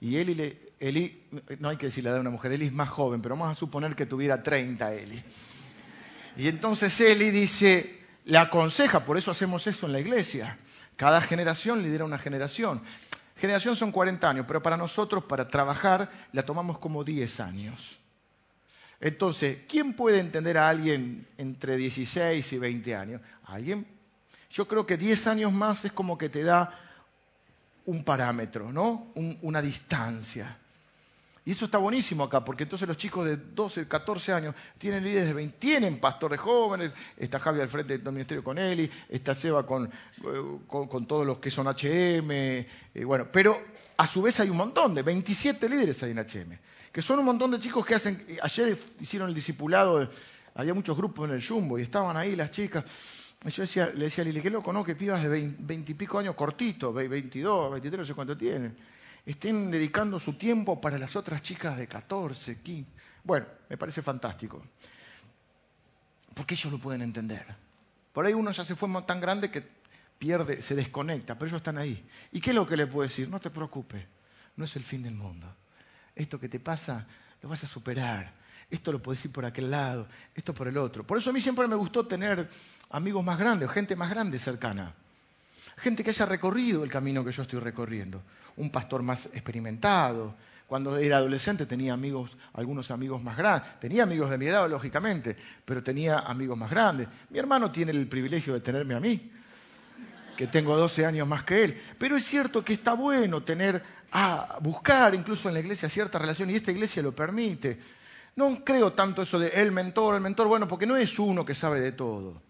[0.00, 0.58] Y Eli,
[0.88, 1.22] Eli
[1.60, 3.96] no hay que decirle a una mujer, Eli es más joven, pero vamos a suponer
[3.96, 5.22] que tuviera 30 Eli.
[6.36, 10.58] Y entonces Eli dice, le aconseja, por eso hacemos eso en la iglesia.
[10.96, 12.82] Cada generación lidera una generación.
[13.34, 17.98] Generación son 40 años, pero para nosotros, para trabajar, la tomamos como 10 años.
[19.00, 23.22] Entonces, ¿quién puede entender a alguien entre 16 y 20 años?
[23.46, 23.86] ¿Alguien?
[24.50, 26.78] Yo creo que 10 años más es como que te da
[27.86, 29.12] un parámetro, ¿no?
[29.14, 30.58] una distancia.
[31.46, 35.28] Y eso está buenísimo acá, porque entonces los chicos de 12, 14 años tienen líderes
[35.28, 39.66] de 20, tienen pastores jóvenes, está Javi al frente del ministerio con Eli, está Seba
[39.66, 42.66] con, eh, con, todos los que son HM, eh,
[43.04, 43.60] bueno, pero
[43.98, 46.58] a su vez hay un montón de 27 líderes ahí en HM,
[46.90, 50.08] que son un montón de chicos que hacen, ayer hicieron el discipulado,
[50.54, 52.84] había muchos grupos en el Jumbo y estaban ahí las chicas.
[53.44, 54.82] Yo decía, le decía a Lili, qué loco, ¿no?
[54.82, 58.74] Que pibas de 20, y pico años cortitos, 22, 23, no sé cuánto tienen
[59.24, 62.90] estén dedicando su tiempo para las otras chicas de 14, 15.
[63.22, 64.62] Bueno, me parece fantástico.
[66.34, 67.46] Porque ellos lo pueden entender.
[68.12, 69.66] Por ahí uno ya se fue tan grande que
[70.18, 72.06] pierde, se desconecta, pero ellos están ahí.
[72.32, 73.28] ¿Y qué es lo que le puedo decir?
[73.28, 74.04] No te preocupes,
[74.56, 75.46] no es el fin del mundo.
[76.14, 77.06] Esto que te pasa
[77.42, 78.32] lo vas a superar.
[78.70, 81.06] Esto lo puedes ir por aquel lado, esto por el otro.
[81.06, 82.48] Por eso a mí siempre me gustó tener
[82.90, 84.94] amigos más grandes, gente más grande cercana.
[85.76, 88.22] Gente que haya recorrido el camino que yo estoy recorriendo.
[88.56, 90.34] Un pastor más experimentado.
[90.66, 93.78] Cuando era adolescente tenía amigos, algunos amigos más grandes.
[93.80, 97.08] Tenía amigos de mi edad, lógicamente, pero tenía amigos más grandes.
[97.30, 99.30] Mi hermano tiene el privilegio de tenerme a mí,
[100.36, 101.82] que tengo 12 años más que él.
[101.98, 106.48] Pero es cierto que está bueno tener, a buscar incluso en la iglesia cierta relación,
[106.50, 107.78] y esta iglesia lo permite.
[108.36, 111.54] No creo tanto eso de el mentor, el mentor, bueno, porque no es uno que
[111.54, 112.40] sabe de todo.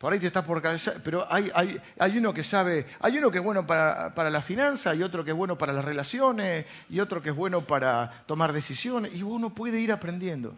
[0.00, 0.62] Por ahí te estás por
[1.04, 5.26] pero hay, uno que sabe, hay uno que es bueno para, la finanza, y otro
[5.26, 9.22] que es bueno para las relaciones, y otro que es bueno para tomar decisiones, y
[9.22, 10.56] uno puede ir aprendiendo.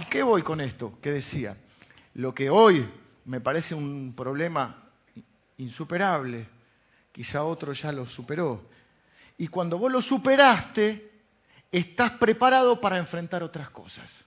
[0.00, 0.96] ¿Y qué voy con esto?
[1.02, 1.56] Que decía,
[2.14, 2.88] lo que hoy
[3.24, 4.80] me parece un problema
[5.58, 6.46] insuperable,
[7.10, 8.62] quizá otro ya lo superó.
[9.38, 11.10] Y cuando vos lo superaste,
[11.72, 14.25] estás preparado para enfrentar otras cosas.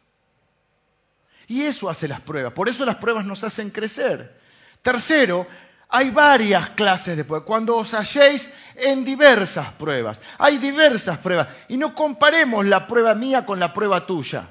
[1.49, 2.53] Y eso hace las pruebas.
[2.53, 4.39] Por eso las pruebas nos hacen crecer.
[4.83, 5.47] Tercero,
[5.89, 7.47] hay varias clases de pruebas.
[7.47, 10.21] Cuando os halléis en diversas pruebas.
[10.37, 11.47] Hay diversas pruebas.
[11.67, 14.47] Y no comparemos la prueba mía con la prueba tuya.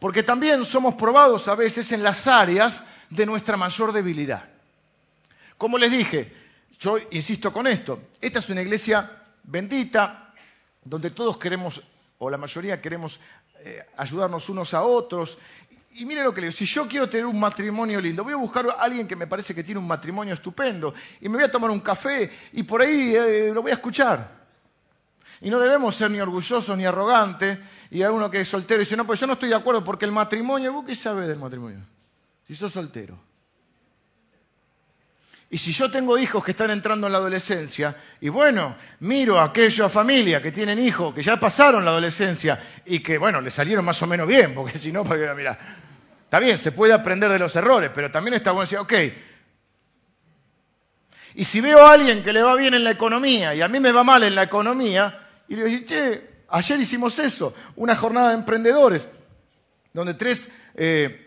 [0.00, 4.44] Porque también somos probados a veces en las áreas de nuestra mayor debilidad.
[5.56, 6.32] Como les dije,
[6.80, 8.02] yo insisto con esto.
[8.20, 9.10] Esta es una iglesia
[9.44, 10.34] bendita,
[10.84, 11.80] donde todos queremos,
[12.18, 13.20] o la mayoría queremos
[13.60, 15.38] eh, ayudarnos unos a otros
[15.96, 18.36] y mire lo que le digo, si yo quiero tener un matrimonio lindo, voy a
[18.36, 21.50] buscar a alguien que me parece que tiene un matrimonio estupendo y me voy a
[21.50, 24.36] tomar un café y por ahí eh, lo voy a escuchar.
[25.40, 27.58] Y no debemos ser ni orgullosos ni arrogantes
[27.90, 29.82] y hay uno que es soltero y dice, no, pues yo no estoy de acuerdo
[29.84, 31.80] porque el matrimonio, ¿vos qué sabes del matrimonio?
[32.44, 33.18] Si sos soltero.
[35.48, 39.44] Y si yo tengo hijos que están entrando en la adolescencia, y bueno, miro a
[39.44, 43.84] aquella familia que tienen hijos que ya pasaron la adolescencia y que, bueno, le salieron
[43.84, 45.56] más o menos bien, porque si no, mira,
[46.24, 48.92] está bien, se puede aprender de los errores, pero también está bueno decir, ok.
[51.36, 53.78] Y si veo a alguien que le va bien en la economía y a mí
[53.78, 58.30] me va mal en la economía, y le digo, che, ayer hicimos eso, una jornada
[58.30, 59.06] de emprendedores,
[59.92, 60.50] donde tres...
[60.74, 61.22] Eh,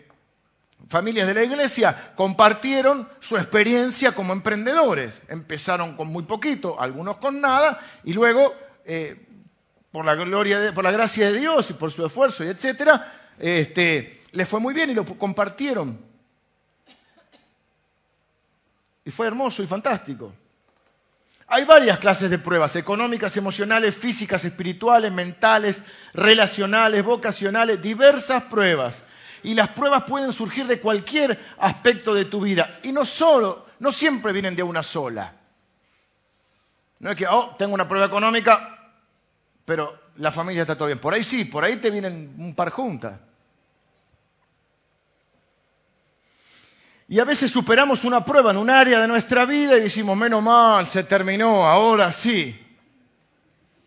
[0.90, 5.22] familias de la iglesia compartieron su experiencia como emprendedores.
[5.28, 8.52] Empezaron con muy poquito, algunos con nada, y luego,
[8.84, 9.24] eh,
[9.92, 14.20] por, la gloria por la gracia de Dios y por su esfuerzo y etcétera, este,
[14.32, 15.96] les fue muy bien y lo compartieron.
[19.04, 20.32] Y fue hermoso y fantástico.
[21.46, 25.84] Hay varias clases de pruebas, económicas, emocionales, físicas, espirituales, mentales,
[26.14, 29.04] relacionales, vocacionales, diversas pruebas
[29.42, 32.80] y las pruebas pueden surgir de cualquier aspecto de tu vida.
[32.82, 35.34] Y no solo, no siempre vienen de una sola.
[36.98, 38.94] No es que, oh, tengo una prueba económica,
[39.64, 40.98] pero la familia está todo bien.
[40.98, 43.18] Por ahí sí, por ahí te vienen un par juntas.
[47.08, 50.42] Y a veces superamos una prueba en un área de nuestra vida y decimos, menos
[50.42, 52.66] mal, se terminó, ahora sí.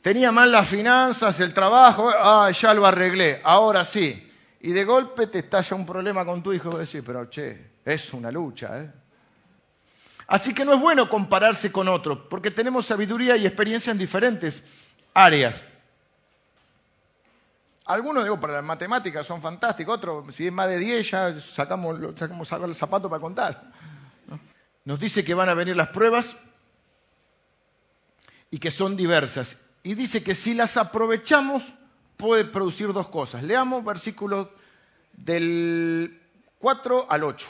[0.02, 4.23] Tenía mal las finanzas, el trabajo, ah, ya lo arreglé, ahora sí
[4.64, 8.14] y de golpe te estalla un problema con tu hijo y decís, pero che, es
[8.14, 8.80] una lucha.
[8.82, 8.90] ¿eh?
[10.28, 14.64] Así que no es bueno compararse con otros, porque tenemos sabiduría y experiencia en diferentes
[15.14, 15.62] áreas.
[17.84, 22.00] Algunos, digo, para las matemáticas son fantásticos, otros, si es más de 10, ya sacamos,
[22.16, 23.70] sacamos el zapato para contar.
[24.86, 26.38] Nos dice que van a venir las pruebas
[28.50, 29.60] y que son diversas.
[29.84, 31.66] Y dice que si las aprovechamos,
[32.24, 33.44] puede producir dos cosas.
[33.44, 34.48] Leamos versículos
[35.12, 36.22] del
[36.60, 37.48] 4 al 8.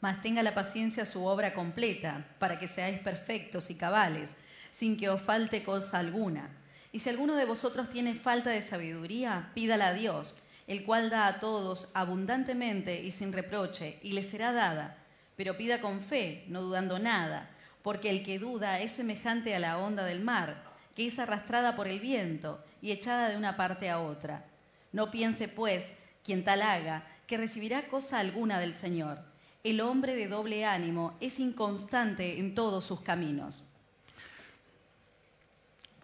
[0.00, 4.30] Mas tenga la paciencia su obra completa, para que seáis perfectos y cabales,
[4.70, 6.48] sin que os falte cosa alguna.
[6.92, 10.34] Y si alguno de vosotros tiene falta de sabiduría, pídala a Dios,
[10.66, 14.96] el cual da a todos abundantemente y sin reproche, y le será dada.
[15.36, 17.50] Pero pida con fe, no dudando nada,
[17.82, 21.88] porque el que duda es semejante a la onda del mar que es arrastrada por
[21.88, 24.44] el viento y echada de una parte a otra.
[24.92, 25.92] No piense, pues,
[26.24, 29.18] quien tal haga, que recibirá cosa alguna del Señor.
[29.64, 33.64] El hombre de doble ánimo es inconstante en todos sus caminos.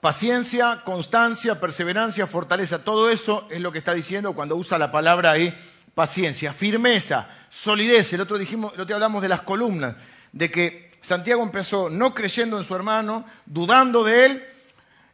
[0.00, 5.32] Paciencia, constancia, perseverancia, fortaleza, todo eso es lo que está diciendo cuando usa la palabra
[5.32, 5.52] ahí
[5.98, 8.12] paciencia, firmeza, solidez.
[8.12, 9.96] El otro dijimos, el otro hablamos de las columnas,
[10.30, 14.44] de que Santiago empezó no creyendo en su hermano, dudando de él,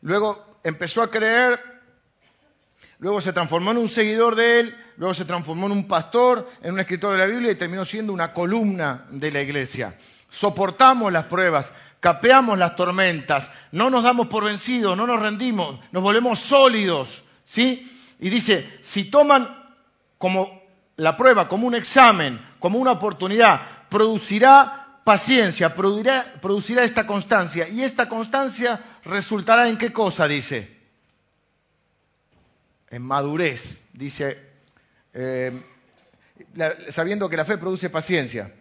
[0.04, 1.60] luego empezó a creer,
[2.98, 6.74] luego se transformó en un seguidor de él, luego se transformó en un pastor, en
[6.74, 9.96] un escritor de la Biblia y terminó siendo una columna de la iglesia.
[10.28, 16.02] Soportamos las pruebas, capeamos las tormentas, no nos damos por vencidos, no nos rendimos, nos
[16.02, 17.90] volvemos sólidos, ¿sí?
[18.20, 19.48] Y dice, si toman
[20.18, 20.62] como
[20.96, 27.68] la prueba, como un examen, como una oportunidad, producirá paciencia, producirá, esta constancia.
[27.68, 30.74] Y esta constancia resultará en qué cosa, dice.
[32.88, 34.38] En madurez, dice,
[35.12, 35.62] eh,
[36.88, 38.52] sabiendo que la fe produce paciencia.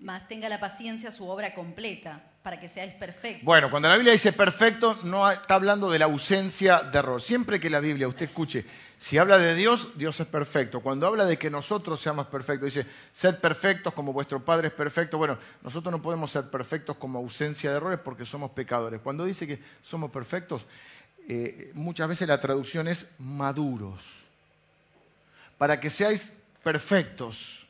[0.00, 3.44] Más tenga la paciencia su obra completa, para que seáis perfectos.
[3.44, 7.22] Bueno, cuando la Biblia dice perfecto, no está hablando de la ausencia de error.
[7.22, 8.66] Siempre que la Biblia, usted escuche,
[8.98, 10.80] si habla de Dios, Dios es perfecto.
[10.80, 15.16] Cuando habla de que nosotros seamos perfectos, dice, sed perfectos como vuestro Padre es perfecto.
[15.16, 19.00] Bueno, nosotros no podemos ser perfectos como ausencia de errores porque somos pecadores.
[19.00, 20.66] Cuando dice que somos perfectos,
[21.28, 24.02] eh, muchas veces la traducción es maduros.
[25.56, 27.66] Para que seáis perfectos,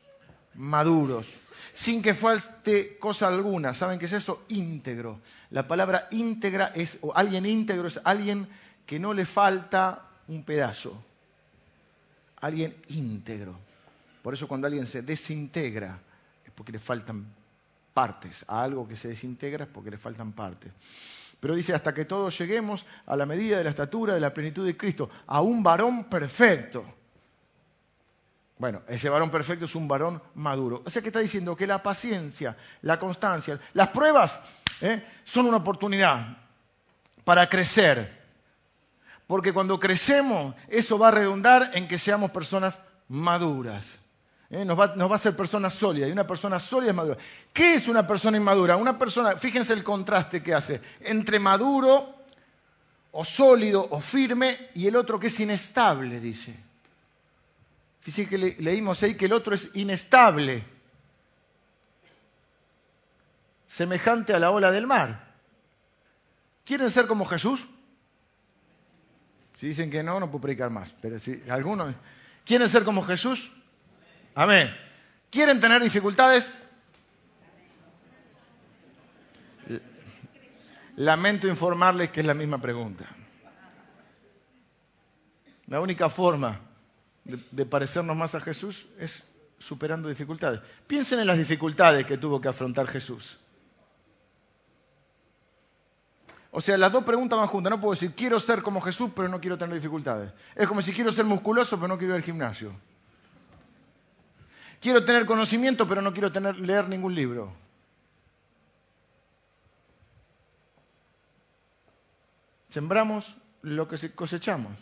[0.53, 1.33] maduros,
[1.75, 3.73] sin que falte cosa alguna.
[3.73, 4.45] ¿Saben qué es eso?
[4.47, 5.19] Íntegro.
[5.51, 8.47] La palabra íntegra es, o alguien íntegro es alguien
[8.85, 11.03] que no le falta un pedazo
[12.45, 13.57] alguien íntegro.
[14.21, 15.99] Por eso cuando alguien se desintegra
[16.45, 17.25] es porque le faltan
[17.93, 18.45] partes.
[18.47, 20.71] A algo que se desintegra es porque le faltan partes.
[21.39, 24.65] Pero dice, hasta que todos lleguemos a la medida de la estatura de la plenitud
[24.65, 26.85] de Cristo, a un varón perfecto.
[28.57, 30.81] Bueno, ese varón perfecto es un varón maduro.
[30.85, 34.39] O sea que está diciendo que la paciencia, la constancia, las pruebas
[34.81, 35.03] ¿eh?
[35.25, 36.37] son una oportunidad
[37.25, 38.23] para crecer,
[39.27, 42.79] porque cuando crecemos, eso va a redundar en que seamos personas
[43.09, 43.97] maduras.
[44.49, 44.63] ¿eh?
[44.63, 46.09] Nos, va, a hacer personas sólidas.
[46.09, 47.17] Y una persona sólida es madura.
[47.51, 48.77] ¿Qué es una persona inmadura?
[48.77, 52.13] Una persona, fíjense el contraste que hace entre maduro
[53.11, 56.55] o sólido o firme y el otro que es inestable, dice.
[58.05, 60.63] Fíjense que leímos ahí que el otro es inestable.
[63.75, 65.33] semejante a la ola del mar.
[66.63, 67.67] ¿Quieren ser como Jesús?
[69.55, 70.95] Si dicen que no, no puedo predicar más.
[71.01, 71.93] Pero si algunos
[72.45, 73.51] quieren ser como Jesús,
[74.33, 74.73] amén.
[75.29, 76.55] ¿Quieren tener dificultades?
[80.95, 83.05] Lamento informarles que es la misma pregunta.
[85.67, 86.61] La única forma
[87.25, 89.23] de, parecernos más a Jesús es
[89.59, 90.61] superando dificultades.
[90.87, 93.39] Piensen en las dificultades que tuvo que afrontar Jesús.
[96.51, 97.71] O sea, las dos preguntas van juntas.
[97.71, 100.31] No puedo decir, quiero ser como Jesús, pero no quiero tener dificultades.
[100.55, 102.71] Es como si quiero ser musculoso, pero no quiero ir al gimnasio.
[104.79, 107.51] Quiero tener conocimiento, pero no quiero tener, leer ningún libro.
[112.69, 114.77] Sembramos lo que cosechamos.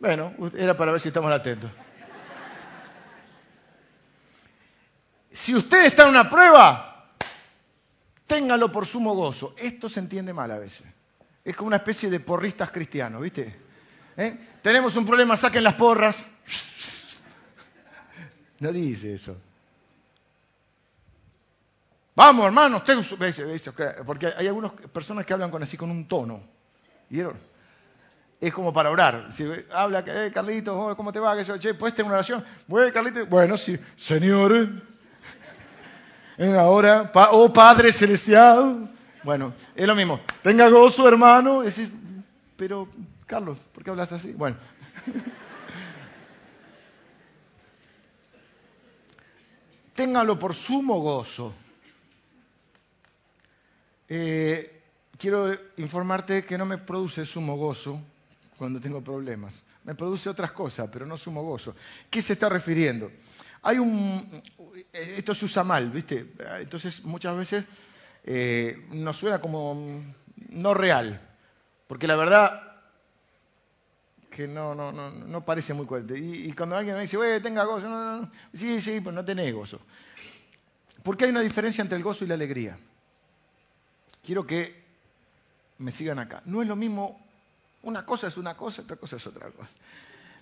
[0.00, 1.70] Bueno, era para ver si estamos atentos.
[5.30, 7.14] Si usted está en una prueba,
[8.26, 9.54] téngalo por sumo gozo.
[9.58, 10.86] Esto se entiende mal a veces.
[11.44, 13.54] Es como una especie de porristas cristianos, ¿viste?
[14.16, 14.38] ¿Eh?
[14.62, 16.24] Tenemos un problema, saquen las porras.
[18.58, 19.36] No dice eso.
[22.14, 22.82] Vamos, hermano,
[24.04, 26.42] porque hay algunas personas que hablan con así con un tono.
[27.08, 27.49] ¿Vieron?
[28.40, 29.28] Es como para orar.
[29.72, 31.36] Habla, eh, Carlitos, ¿cómo te va?
[31.36, 32.44] Que yo, che, ¿puedes tener una oración?
[32.66, 34.68] Bueno, Carlitos, bueno, sí, Señor.
[36.58, 38.90] Ahora, oh Padre Celestial.
[39.22, 40.20] Bueno, es lo mismo.
[40.42, 41.62] Tenga gozo, hermano.
[42.56, 42.88] Pero,
[43.26, 44.32] Carlos, ¿por qué hablas así?
[44.32, 44.56] Bueno.
[49.94, 51.52] Téngalo por sumo gozo
[54.12, 54.82] eh,
[55.16, 58.00] quiero informarte que no me produce sumo gozo
[58.60, 59.64] cuando tengo problemas.
[59.84, 61.74] Me produce otras cosas, pero no sumo gozo.
[62.10, 63.10] ¿Qué se está refiriendo?
[63.62, 64.28] Hay un.
[64.92, 66.34] Esto se usa mal, ¿viste?
[66.58, 67.64] Entonces, muchas veces
[68.22, 70.04] eh, nos suena como
[70.50, 71.26] no real.
[71.86, 72.62] Porque la verdad
[74.28, 76.18] que no, no, no, no parece muy coherente.
[76.18, 79.54] Y, cuando alguien me dice, oye, tenga gozo, no, no, sí, sí, pues no tenés
[79.54, 79.80] gozo.
[81.02, 82.76] Porque hay una diferencia entre el gozo y la alegría
[84.22, 84.84] quiero que
[85.78, 86.42] me sigan acá.
[86.44, 87.18] No es lo mismo,
[87.82, 89.70] una cosa es una cosa, otra cosa es otra cosa.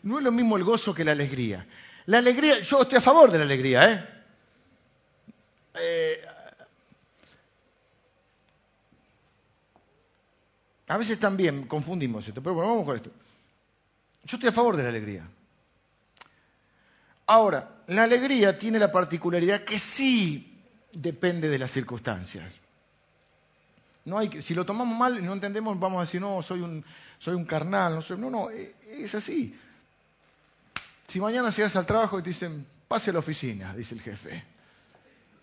[0.02, 1.66] No es lo mismo el gozo que la alegría.
[2.06, 4.08] La alegría, yo estoy a favor de la alegría, ¿eh?
[5.74, 6.24] eh
[10.88, 13.10] a veces también confundimos esto, pero bueno, vamos con esto.
[14.24, 15.28] Yo estoy a favor de la alegría.
[17.26, 22.54] Ahora, la alegría tiene la particularidad que sí depende de las circunstancias
[24.40, 26.84] si lo tomamos mal no entendemos, vamos a decir, no, soy un,
[27.18, 27.94] soy un carnal.
[27.96, 29.54] No, no, no, e, es así.
[31.06, 34.44] Si mañana llegas al trabajo y te dicen, pase a la oficina, dice el jefe.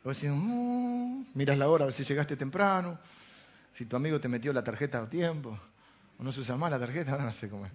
[0.03, 2.99] Vos decís, mm", miras la hora a ver si llegaste temprano,
[3.71, 5.57] si tu amigo te metió la tarjeta a tiempo,
[6.17, 7.71] o no se usa más la tarjeta, no sé cómo es.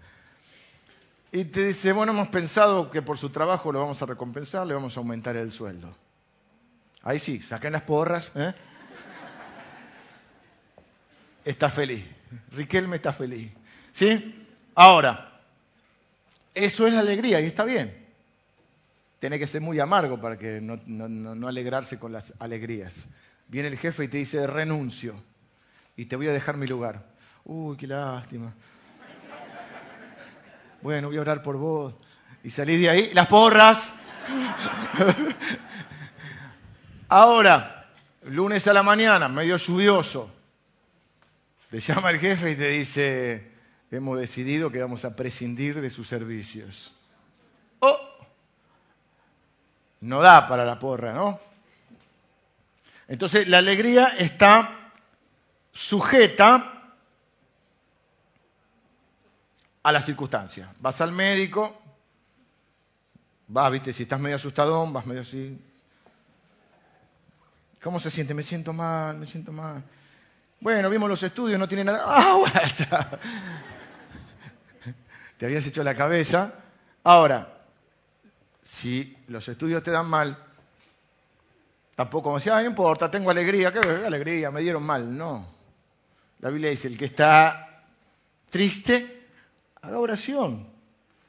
[1.32, 4.74] Y te dice, bueno, hemos pensado que por su trabajo lo vamos a recompensar, le
[4.74, 5.94] vamos a aumentar el sueldo.
[7.02, 8.52] Ahí sí, saquen las porras, ¿eh?
[11.44, 12.04] Está feliz.
[12.52, 13.50] Riquelme está feliz.
[13.92, 14.46] ¿Sí?
[14.74, 15.40] Ahora,
[16.54, 17.96] eso es la alegría y está bien.
[19.18, 23.06] Tiene que ser muy amargo para que no, no, alegrarse con las alegrías.
[23.48, 25.14] Viene el jefe y te dice, renuncio
[25.96, 27.04] y te voy a dejar mi lugar.
[27.44, 28.54] Uy, qué lástima.
[30.80, 31.94] Bueno, voy a orar por vos.
[32.42, 33.92] Y salís de ahí, las porras.
[37.08, 37.90] Ahora,
[38.22, 40.30] lunes a la mañana, medio lluvioso.
[41.70, 43.48] Te llama el jefe y te dice,
[43.92, 46.92] hemos decidido que vamos a prescindir de sus servicios.
[47.78, 47.98] Oh,
[50.00, 51.38] no da para la porra, ¿no?
[53.06, 54.92] Entonces la alegría está
[55.72, 56.92] sujeta
[59.82, 60.68] a las circunstancias.
[60.80, 61.80] Vas al médico,
[63.46, 65.64] vas, viste, si estás medio asustadón, vas medio así.
[67.80, 68.34] ¿Cómo se siente?
[68.34, 69.84] Me siento mal, me siento mal.
[70.60, 72.04] Bueno, vimos los estudios, no tiene nada.
[72.06, 73.18] ¡Ah,
[75.38, 76.52] Te habías hecho la cabeza.
[77.02, 77.48] Ahora,
[78.62, 80.36] si los estudios te dan mal,
[81.96, 83.72] tampoco decía, no importa, tengo alegría.
[83.72, 84.50] ¿Qué alegría?
[84.50, 85.16] Me dieron mal.
[85.16, 85.46] No.
[86.40, 87.84] La Biblia dice, el que está
[88.50, 89.28] triste,
[89.80, 90.68] haga oración.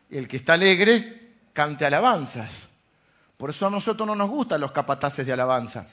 [0.10, 2.68] Y el que está alegre, cante alabanzas.
[3.38, 5.88] Por eso a nosotros no nos gustan los capataces de alabanza.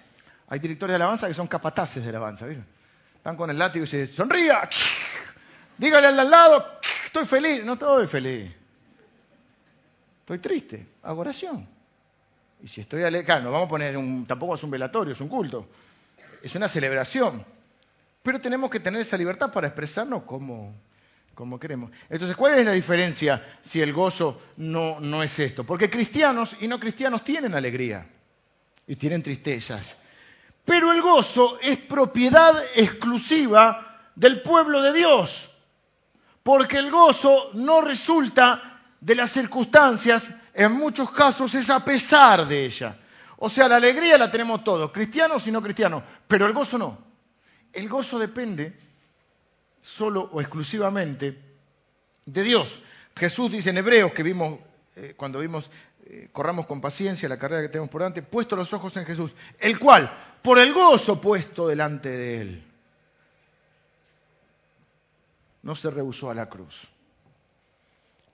[0.48, 2.46] Hay directores de alabanza que son capataces de alabanza.
[2.46, 2.66] ¿vieron?
[3.18, 4.68] Están con el látigo y dicen, sonría,
[5.76, 7.64] dígale al lado, estoy feliz.
[7.64, 8.50] No estoy feliz.
[10.20, 11.66] Estoy triste, hago oración.
[12.62, 15.20] Y si estoy alegre, claro, no vamos a poner un, tampoco es un velatorio, es
[15.20, 15.68] un culto.
[16.42, 17.44] Es una celebración.
[18.22, 20.74] Pero tenemos que tener esa libertad para expresarnos como,
[21.34, 21.90] como queremos.
[22.10, 25.64] Entonces, ¿cuál es la diferencia si el gozo no, no es esto?
[25.64, 28.06] Porque cristianos y no cristianos tienen alegría
[28.86, 29.96] y tienen tristezas.
[30.68, 35.48] Pero el gozo es propiedad exclusiva del pueblo de Dios.
[36.42, 42.66] Porque el gozo no resulta de las circunstancias, en muchos casos es a pesar de
[42.66, 42.98] ella.
[43.38, 46.98] O sea, la alegría la tenemos todos, cristianos y no cristianos, pero el gozo no.
[47.72, 48.78] El gozo depende
[49.80, 51.38] solo o exclusivamente
[52.26, 52.82] de Dios.
[53.16, 54.58] Jesús dice en Hebreos, que vimos
[54.96, 55.70] eh, cuando vimos,
[56.10, 59.34] eh, corramos con paciencia la carrera que tenemos por delante, puesto los ojos en Jesús,
[59.58, 62.64] el cual, por el gozo puesto delante de él,
[65.62, 66.88] no se rehusó a la cruz.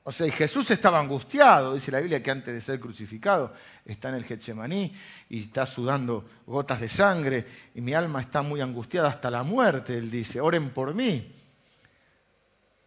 [0.04, 3.52] O sea, Jesús estaba angustiado, dice la Biblia que antes de ser crucificado
[3.84, 4.94] está en el Getsemaní
[5.28, 9.98] y está sudando gotas de sangre y mi alma está muy angustiada hasta la muerte,
[9.98, 11.34] él dice, oren por mí.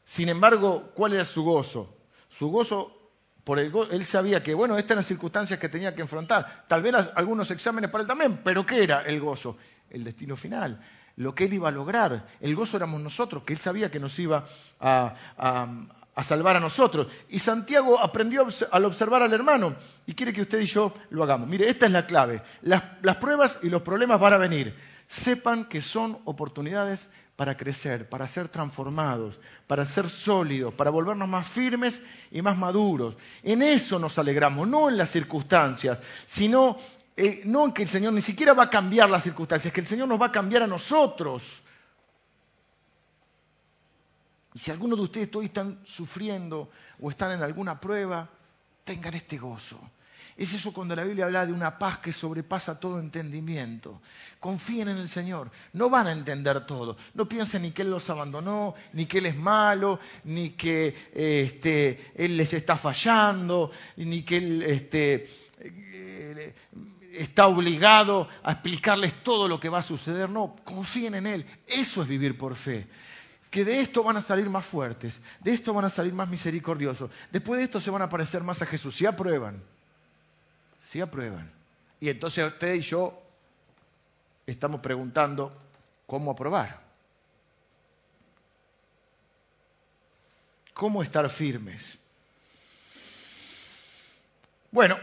[0.06, 1.94] Sin embargo, ¿cuál era su gozo?
[2.30, 2.97] Su gozo,
[3.48, 6.66] por el él sabía que, bueno, estas eran las circunstancias que tenía que enfrentar.
[6.68, 9.56] Tal vez algunos exámenes para él también, pero ¿qué era el gozo?
[9.90, 10.84] El destino final,
[11.16, 12.28] lo que él iba a lograr.
[12.42, 14.46] El gozo éramos nosotros, que él sabía que nos iba
[14.82, 15.16] a,
[16.14, 17.08] a salvar a nosotros.
[17.30, 21.48] Y Santiago aprendió al observar al hermano y quiere que usted y yo lo hagamos.
[21.48, 22.42] Mire, esta es la clave.
[22.64, 24.76] Las, las, pruebas y los problemas van a venir.
[25.08, 31.48] Sepan que son oportunidades para crecer, para ser transformados, para ser sólidos, para volvernos más
[31.48, 33.16] firmes y más maduros.
[33.44, 36.78] En eso nos alegramos, no en las circunstancias, sino
[37.16, 39.86] eh, no en que el Señor ni siquiera va a cambiar las circunstancias, que el
[39.86, 41.62] Señor nos va a cambiar a nosotros.
[44.56, 48.28] Y si alguno de ustedes hoy están sufriendo o están en alguna prueba,
[48.84, 49.80] tengan este gozo.
[50.38, 54.02] Es eso cuando la Biblia habla de una paz que sobrepasa todo entendimiento.
[54.40, 55.50] Confíen en el Señor.
[55.74, 56.96] No van a entender todo.
[57.16, 62.12] No piensen ni que Él los abandonó, ni que Él es malo, ni que este,
[62.14, 65.28] Él les está fallando, ni que Él este,
[65.60, 66.54] eh,
[67.14, 70.30] está obligado a explicarles todo lo que va a suceder.
[70.30, 71.46] No, confíen en Él.
[71.66, 72.88] Eso es vivir por fe
[73.50, 77.10] que de esto van a salir más fuertes, de esto van a salir más misericordiosos,
[77.32, 79.64] después de esto se van a parecer más a Jesús, si aprueban,
[80.82, 81.52] si aprueban.
[82.00, 83.22] Y entonces usted y yo
[84.46, 85.56] estamos preguntando
[86.06, 86.80] cómo aprobar,
[90.74, 91.98] cómo estar firmes.
[94.72, 94.98] Bueno,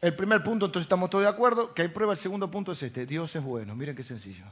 [0.00, 2.82] el primer punto, entonces estamos todos de acuerdo, que hay prueba, el segundo punto es
[2.82, 4.44] este, Dios es bueno, miren qué sencillo,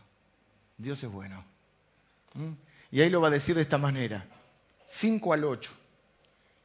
[0.78, 1.44] Dios es bueno.
[2.90, 4.26] Y ahí lo va a decir de esta manera,
[4.88, 5.70] 5 al 8.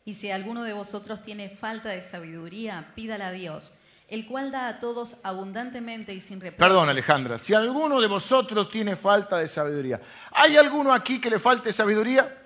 [0.06, 3.76] Y si alguno de vosotros tiene falta de sabiduría, pídala a Dios,
[4.08, 6.60] el cual da a todos abundantemente y sin reproche.
[6.60, 10.00] Perdón, Alejandra, si alguno de vosotros tiene falta de sabiduría,
[10.32, 12.38] ¿hay alguno aquí que le falte sabiduría?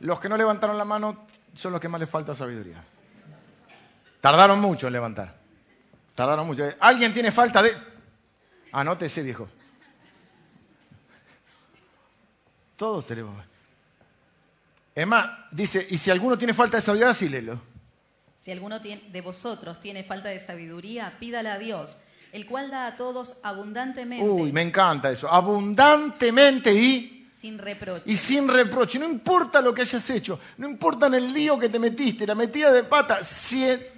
[0.00, 1.24] Los que no levantaron la mano
[1.54, 2.82] son los que más les falta sabiduría.
[4.20, 5.36] Tardaron mucho en levantar.
[6.16, 6.64] Tardaron mucho.
[6.80, 7.76] ¿Alguien tiene falta de...?
[8.72, 9.48] Anótese, viejo.
[12.76, 13.55] Todos tenemos.
[14.96, 17.60] Es más, dice, y si alguno tiene falta de sabiduría, sí léelo.
[18.38, 21.98] Si alguno de vosotros tiene falta de sabiduría, pídala a Dios,
[22.32, 24.26] el cual da a todos abundantemente.
[24.26, 25.28] Uy, me encanta eso.
[25.28, 27.28] Abundantemente y...
[27.30, 28.04] Sin reproche.
[28.06, 28.98] Y sin reproche.
[28.98, 32.34] No importa lo que hayas hecho, no importa en el lío que te metiste, la
[32.34, 33.92] metida de pata, si e,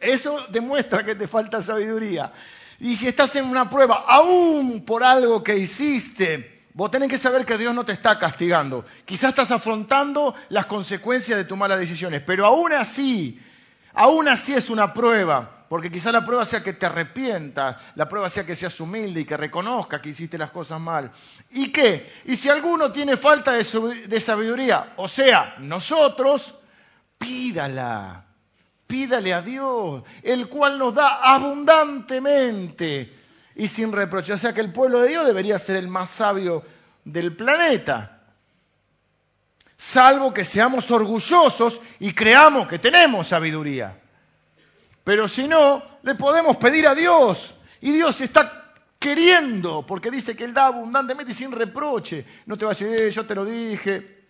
[0.00, 2.32] eso demuestra que te falta sabiduría.
[2.78, 7.46] Y si estás en una prueba, aún por algo que hiciste, Vos tenés que saber
[7.46, 8.84] que Dios no te está castigando.
[9.06, 13.40] Quizás estás afrontando las consecuencias de tus malas decisiones, pero aún así,
[13.94, 18.28] aún así es una prueba, porque quizás la prueba sea que te arrepientas, la prueba
[18.28, 21.10] sea que seas humilde y que reconozcas que hiciste las cosas mal.
[21.52, 22.12] ¿Y qué?
[22.26, 23.64] Y si alguno tiene falta de,
[24.06, 26.56] de sabiduría, o sea, nosotros,
[27.16, 28.26] pídala,
[28.86, 33.15] pídale a Dios, el cual nos da abundantemente
[33.56, 34.34] y sin reproche.
[34.34, 36.62] O sea que el pueblo de Dios debería ser el más sabio
[37.04, 38.20] del planeta.
[39.76, 43.98] Salvo que seamos orgullosos y creamos que tenemos sabiduría.
[45.04, 47.54] Pero si no, le podemos pedir a Dios.
[47.80, 52.24] Y Dios está queriendo, porque dice que Él da abundantemente y sin reproche.
[52.46, 54.24] No te va a decir, eh, yo te lo dije,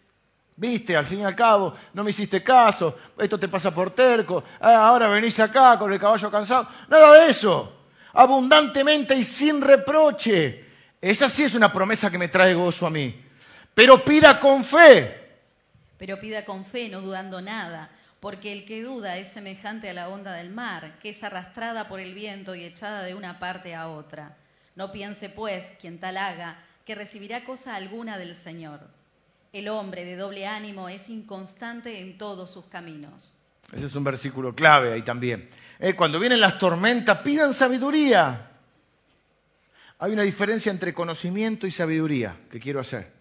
[0.56, 4.42] viste, al fin y al cabo, no me hiciste caso, esto te pasa por terco,
[4.60, 6.68] ah, ahora venís acá con el caballo cansado.
[6.88, 7.75] Nada de eso
[8.16, 10.64] abundantemente y sin reproche.
[11.00, 13.14] Esa sí es una promesa que me trae gozo a mí.
[13.74, 15.14] Pero pida con fe.
[15.98, 17.90] Pero pida con fe, no dudando nada,
[18.20, 22.00] porque el que duda es semejante a la onda del mar, que es arrastrada por
[22.00, 24.36] el viento y echada de una parte a otra.
[24.74, 28.80] No piense, pues, quien tal haga, que recibirá cosa alguna del Señor.
[29.52, 33.35] El hombre de doble ánimo es inconstante en todos sus caminos.
[33.72, 35.48] Ese es un versículo clave ahí también.
[35.78, 38.50] Eh, cuando vienen las tormentas, pidan sabiduría.
[39.98, 43.12] Hay una diferencia entre conocimiento y sabiduría que quiero hacer.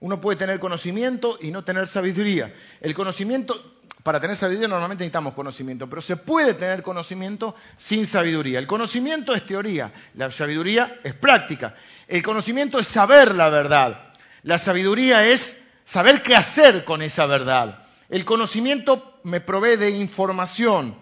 [0.00, 2.52] Uno puede tener conocimiento y no tener sabiduría.
[2.80, 8.58] El conocimiento, para tener sabiduría normalmente necesitamos conocimiento, pero se puede tener conocimiento sin sabiduría.
[8.58, 11.74] El conocimiento es teoría, la sabiduría es práctica.
[12.08, 14.12] El conocimiento es saber la verdad.
[14.42, 17.86] La sabiduría es saber qué hacer con esa verdad.
[18.08, 20.96] El conocimiento me provee de información,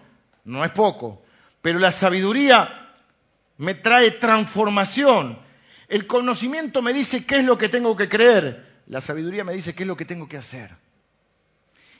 [0.45, 1.21] no es poco,
[1.61, 2.91] pero la sabiduría
[3.57, 5.37] me trae transformación.
[5.87, 9.75] El conocimiento me dice qué es lo que tengo que creer, la sabiduría me dice
[9.75, 10.71] qué es lo que tengo que hacer.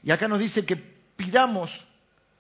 [0.04, 1.86] Y acá nos dice que pidamos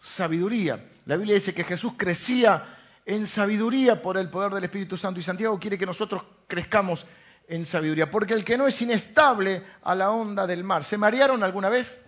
[0.02, 0.84] sabiduría.
[1.06, 5.24] La Biblia dice que Jesús crecía en sabiduría por el poder del Espíritu Santo y
[5.24, 7.06] Santiago quiere que nosotros crezcamos
[7.48, 10.84] en sabiduría, porque el que no es inestable a la onda del mar.
[10.84, 12.00] ¿Se marearon alguna vez?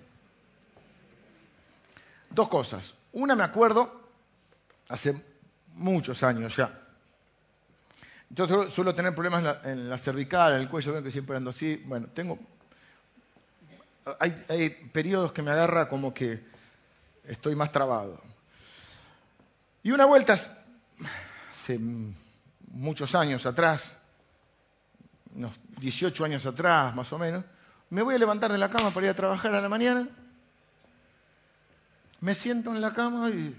[2.34, 2.96] Dos cosas.
[3.14, 4.02] Una me acuerdo,
[4.90, 5.16] hace
[5.76, 6.80] muchos años ya.
[8.30, 11.76] Yo suelo tener problemas en la, cervical, en el cuello, veo que siempre ando así.
[11.86, 12.40] Bueno, tengo.
[14.20, 16.44] Hay, hay periodos que me agarra como que
[17.26, 18.20] estoy más trabado.
[19.84, 20.34] Y una vuelta,
[21.52, 21.80] hace
[22.72, 23.96] muchos años atrás,
[25.36, 27.46] unos 18 años atrás más o menos,
[27.92, 30.08] me voy a levantar de la cama para ir a trabajar a la mañana
[32.24, 33.54] me siento en la cama y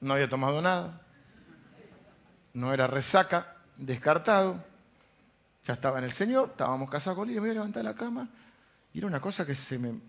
[0.00, 1.00] no había tomado nada,
[2.54, 4.62] no era resaca, descartado,
[5.64, 8.28] ya estaba en el Señor, estábamos casados con él, me voy a levantar la cama.
[8.94, 10.00] Y era una cosa que se me...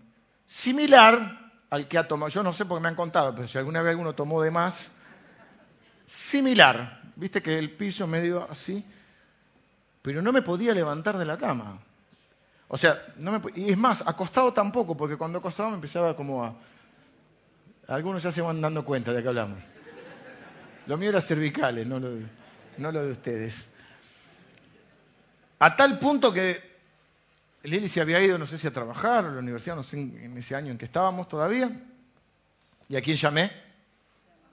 [0.46, 3.58] similar al que ha tomado, yo no sé por qué me han contado, pero si
[3.58, 4.92] alguna vez alguno tomó de más,
[6.06, 8.84] similar, viste que el piso medio así,
[10.02, 11.80] pero no me podía levantar de la cama.
[12.68, 16.44] O sea, no me, y es más, acostado tampoco, porque cuando acostado me empezaba como
[16.44, 16.54] a...
[17.88, 19.58] Algunos ya se van dando cuenta de que hablamos.
[20.86, 22.10] Lo mío era cervicales, no lo,
[22.78, 23.68] no lo de ustedes.
[25.58, 26.74] A tal punto que
[27.64, 30.36] Lili se había ido, no sé si a trabajar, a la universidad, no sé en
[30.36, 31.70] ese año en que estábamos todavía.
[32.88, 33.50] ¿Y a quién llamé?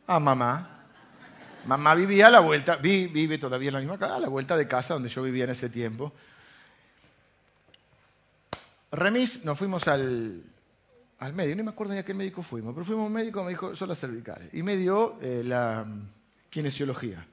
[0.07, 0.85] A mamá.
[1.65, 4.67] Mamá vivía a la vuelta, vive todavía en la misma casa, a la vuelta de
[4.67, 6.13] casa donde yo vivía en ese tiempo.
[8.91, 10.43] Remis, nos fuimos al,
[11.19, 13.43] al médico, no me acuerdo ni a qué médico fuimos, pero fuimos a un médico,
[13.43, 15.85] me dijo, son las cervicales, y me dio eh, la
[16.49, 17.25] kinesiología.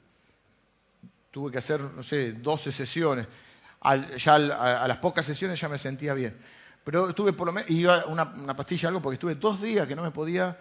[1.31, 3.27] Tuve que hacer, no sé, 12 sesiones.
[4.19, 6.37] ya a, las pocas sesiones ya me sentía bien.
[6.85, 9.97] Pero estuve por lo menos, iba una, una pastilla, algo, porque estuve dos días que
[9.97, 10.59] no me podía.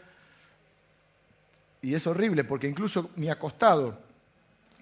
[1.81, 3.99] Y es horrible, porque incluso mi acostado,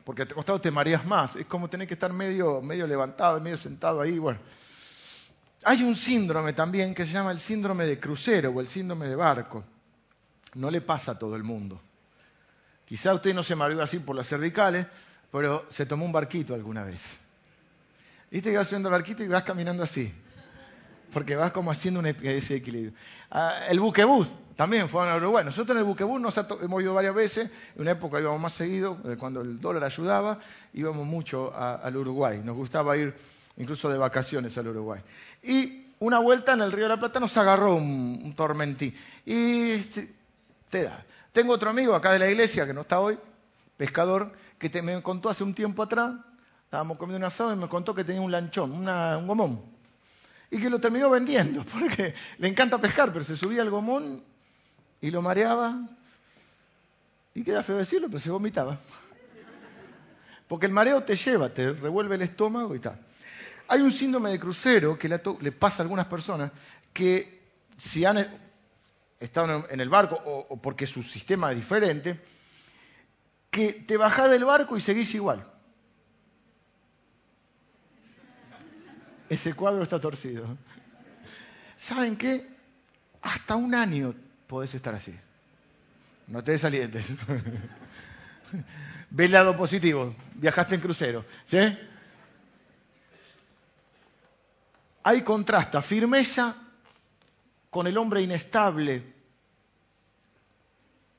[0.05, 4.01] porque acostado te mareas más, es como tener que estar medio, medio levantado, medio sentado
[4.01, 4.39] ahí, bueno.
[5.67, 9.15] Hay un síndrome también que se llama el síndrome de crucero o el síndrome de
[9.15, 9.63] barco.
[10.53, 11.81] No le pasa a todo el mundo.
[12.85, 14.85] Quizá usted no se mareó así por las cervicales,
[15.31, 17.17] pero se tomó un barquito alguna vez.
[18.29, 20.13] Viste que vas subiendo el barquito y vas caminando así,
[21.11, 22.93] porque vas como haciendo un ese equilibrio.
[23.31, 25.43] Ah, el buquebús también fue a Uruguay.
[25.43, 28.99] Nosotros en el buquebús nos hemos ido varias veces, en una época íbamos más seguido,
[29.03, 30.37] eh, cuando el dólar ayudaba,
[30.73, 32.39] íbamos mucho al Uruguay.
[32.43, 33.15] Nos gustaba ir
[33.57, 35.01] incluso de vacaciones al Uruguay.
[35.43, 38.93] Y una vuelta en el Río de la Plata nos agarró un, tormentín.
[39.25, 39.77] Y
[40.69, 41.05] te, da.
[41.31, 43.17] Tengo otro amigo acá de la iglesia, que no está hoy,
[43.77, 46.13] pescador, que me contó hace un tiempo atrás,
[46.63, 49.61] estábamos comiendo un asado y me contó que tenía un lanchón, un gomón.
[50.51, 54.23] Y que lo terminó vendiendo, porque le encanta pescar, pero se subía al gomón
[55.01, 55.79] y lo mareaba.
[57.33, 58.77] Y queda feo decirlo, pero se vomitaba.
[60.47, 62.97] Porque el mareo te lleva, te revuelve el estómago y tal.
[63.67, 66.51] Hay un síndrome de crucero que le, pasa a algunas personas
[66.93, 67.41] que
[67.77, 68.25] si han
[69.19, 72.19] estado en el barco o, porque su sistema es diferente,
[73.49, 75.45] que te bajás del barco y seguís igual.
[79.29, 80.57] Ese cuadro está torcido.
[81.77, 82.47] ¿Saben qué?
[83.21, 84.13] Hasta un año
[84.47, 85.15] podés estar así.
[86.27, 87.05] No te desalientes.
[89.09, 90.15] Ve el lado positivo.
[90.35, 91.25] Viajaste en crucero.
[91.45, 91.57] ¿Sí?
[95.07, 96.55] Ahí contrasta firmeza
[97.69, 99.03] con el hombre inestable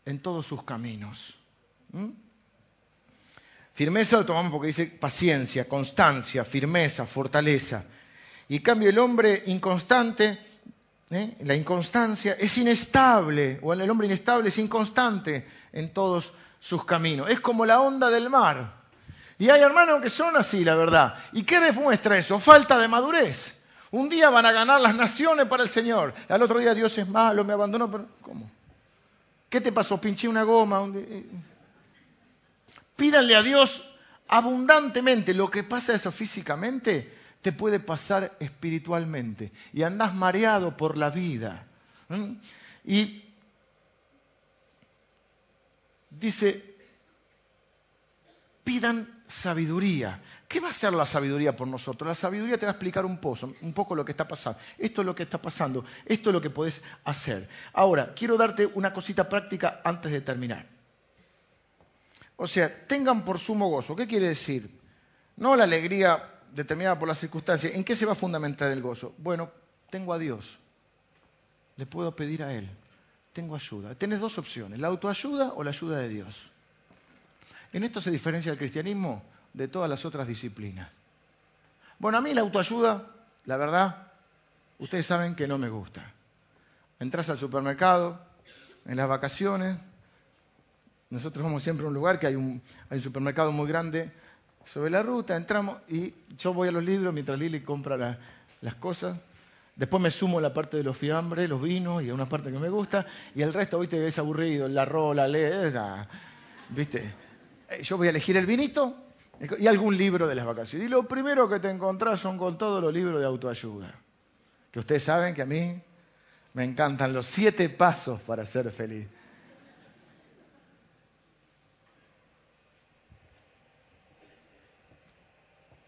[0.04, 1.36] en todos sus caminos.
[1.92, 2.08] ¿Mm?
[3.72, 7.84] Firmeza lo tomamos porque dice paciencia, constancia, firmeza, fortaleza.
[8.48, 10.36] Y en cambio el hombre inconstante
[11.10, 11.36] ¿eh?
[11.42, 17.30] la inconstancia, es inestable, o el hombre inestable es inconstante en todos sus caminos.
[17.30, 18.72] Es como la onda del mar.
[19.38, 21.14] Y hay hermanos que son así, la verdad.
[21.34, 22.40] ¿Y qué demuestra eso?
[22.40, 23.54] Falta de madurez.
[23.90, 26.14] Un día van a ganar las naciones para el Señor.
[26.28, 27.90] Al otro día Dios es malo, me abandonó.
[28.20, 28.50] ¿Cómo?
[29.48, 30.00] ¿Qué te pasó?
[30.00, 30.84] Pinché una goma.
[30.94, 31.24] Eh.
[32.96, 33.86] Pídanle a Dios
[34.28, 35.34] abundantemente.
[35.34, 37.12] Lo que pasa eso físicamente
[37.42, 39.52] te puede pasar espiritualmente.
[39.72, 41.64] Y andás mareado por la vida.
[42.84, 43.22] Y
[46.10, 46.74] dice,
[48.64, 50.20] pidan sabiduría.
[50.48, 52.06] ¿Qué va a hacer la sabiduría por nosotros?
[52.06, 54.60] La sabiduría te va a explicar un, pozo, un poco lo que está pasando.
[54.78, 57.48] Esto es lo que está pasando, esto es lo que podés hacer.
[57.72, 60.66] Ahora, quiero darte una cosita práctica antes de terminar.
[62.36, 63.96] O sea, tengan por sumo gozo.
[63.96, 64.70] ¿Qué quiere decir?
[65.36, 66.22] No la alegría
[66.52, 67.74] determinada por las circunstancias.
[67.74, 69.14] ¿En qué se va a fundamentar el gozo?
[69.18, 69.50] Bueno,
[69.90, 70.58] tengo a Dios.
[71.76, 72.68] Le puedo pedir a Él.
[73.32, 73.94] Tengo ayuda.
[73.94, 76.50] Tienes dos opciones, la autoayuda o la ayuda de Dios.
[77.72, 79.22] En esto se diferencia el cristianismo
[79.56, 80.88] de todas las otras disciplinas.
[81.98, 83.06] Bueno, a mí la autoayuda,
[83.46, 84.12] la verdad,
[84.78, 86.12] ustedes saben que no me gusta.
[87.00, 88.20] Entras al supermercado,
[88.84, 89.78] en las vacaciones,
[91.08, 92.60] nosotros vamos siempre a un lugar que hay un,
[93.02, 94.12] supermercado muy grande
[94.70, 98.18] sobre la ruta, entramos y yo voy a los libros mientras Lili compra
[98.60, 99.18] las cosas.
[99.74, 102.50] Después me sumo a la parte de los fiambres, los vinos y a una parte
[102.50, 103.06] que me gusta.
[103.34, 105.72] Y el resto, viste, es aburrido, el arroz, la ley,
[106.70, 107.14] viste.
[107.70, 109.05] Eh, yo voy a elegir el vinito
[109.58, 110.86] y algún libro de las vacaciones.
[110.86, 113.94] Y lo primero que te encontrás son con todos los libros de autoayuda.
[114.70, 115.80] Que ustedes saben que a mí
[116.54, 119.06] me encantan los siete pasos para ser feliz.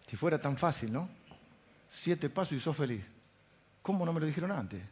[0.07, 1.09] Si fuera tan fácil, ¿no?
[1.91, 3.05] Siete pasos y sos feliz.
[3.83, 4.83] ¿Cómo no me lo dijeron antes?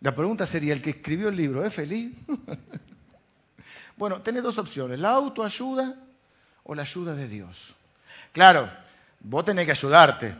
[0.00, 2.14] La pregunta sería, ¿el que escribió el libro es feliz?
[3.96, 5.96] bueno, tenés dos opciones, la autoayuda
[6.64, 7.74] o la ayuda de Dios.
[8.32, 8.70] Claro,
[9.20, 10.34] vos tenés que ayudarte,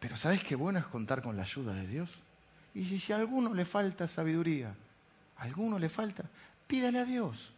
[0.00, 2.10] pero ¿sabés qué bueno es contar con la ayuda de Dios?
[2.74, 4.74] Y si, a alguno le falta sabiduría,
[5.38, 6.24] alguno le falta,
[6.66, 7.50] pídale a Dios,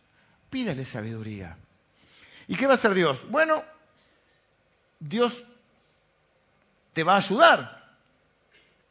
[0.48, 1.56] pídale sabiduría.
[2.48, 3.28] ¿Y qué va a hacer Dios?
[3.28, 3.62] Bueno,
[4.98, 5.44] Dios
[6.92, 7.80] te va a ayudar.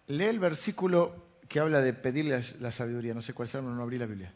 [0.07, 1.15] Lee el versículo
[1.47, 3.13] que habla de pedirle la sabiduría.
[3.13, 4.31] No sé cuál sea, no abrí la Biblia.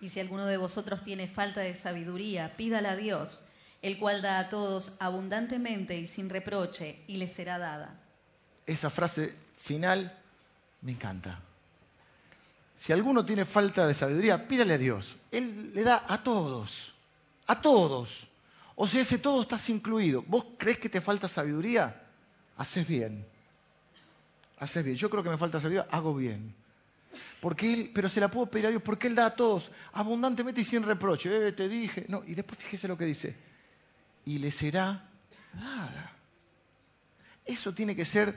[0.00, 3.40] Y si alguno de vosotros tiene falta de sabiduría, pídala a Dios,
[3.86, 8.00] el cual da a todos abundantemente y sin reproche, y le será dada.
[8.66, 10.12] Esa frase final
[10.82, 11.40] me encanta.
[12.74, 15.16] Si alguno tiene falta de sabiduría, pídale a Dios.
[15.30, 16.94] Él le da a todos,
[17.46, 18.26] a todos.
[18.74, 20.22] O sea, ese todo estás incluido.
[20.26, 22.02] ¿Vos crees que te falta sabiduría?
[22.56, 23.24] Haces bien.
[24.58, 24.96] Haces bien.
[24.96, 26.54] Yo creo que me falta sabiduría, hago bien.
[27.40, 30.60] Porque él, pero se la puedo pedir a Dios porque Él da a todos abundantemente
[30.60, 31.48] y sin reproche.
[31.48, 32.04] Eh, te dije.
[32.08, 33.36] No, y después fíjese lo que dice.
[34.26, 35.08] Y le será
[35.54, 36.12] dada.
[37.46, 38.36] Eso tiene que ser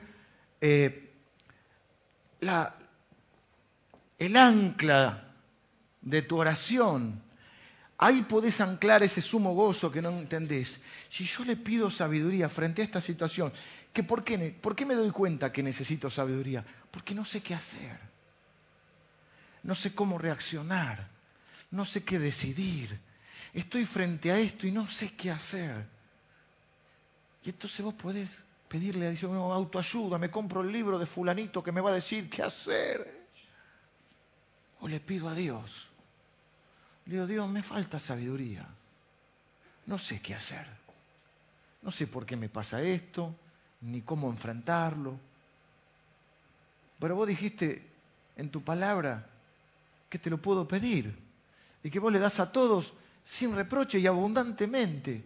[0.60, 1.12] eh,
[2.40, 2.74] la,
[4.18, 5.34] el ancla
[6.00, 7.22] de tu oración.
[7.98, 10.80] Ahí podés anclar ese sumo gozo que no entendés.
[11.08, 13.52] Si yo le pido sabiduría frente a esta situación,
[13.92, 16.64] que por, qué, ¿por qué me doy cuenta que necesito sabiduría?
[16.90, 17.98] Porque no sé qué hacer.
[19.62, 21.08] No sé cómo reaccionar.
[21.70, 22.98] No sé qué decidir.
[23.52, 25.86] Estoy frente a esto y no sé qué hacer.
[27.44, 28.28] Y entonces vos podés
[28.68, 32.30] pedirle a Dios, autoayuda, me compro el libro de fulanito que me va a decir
[32.30, 33.26] qué hacer.
[34.80, 35.90] O le pido a Dios
[37.10, 38.64] le digo, Dios, me falta sabiduría.
[39.86, 40.64] No sé qué hacer.
[41.82, 43.34] No sé por qué me pasa esto,
[43.80, 45.18] ni cómo enfrentarlo.
[47.00, 47.84] Pero vos dijiste
[48.36, 49.26] en tu palabra
[50.08, 51.18] que te lo puedo pedir
[51.82, 52.92] y que vos le das a todos
[53.30, 55.22] sin reproche y abundantemente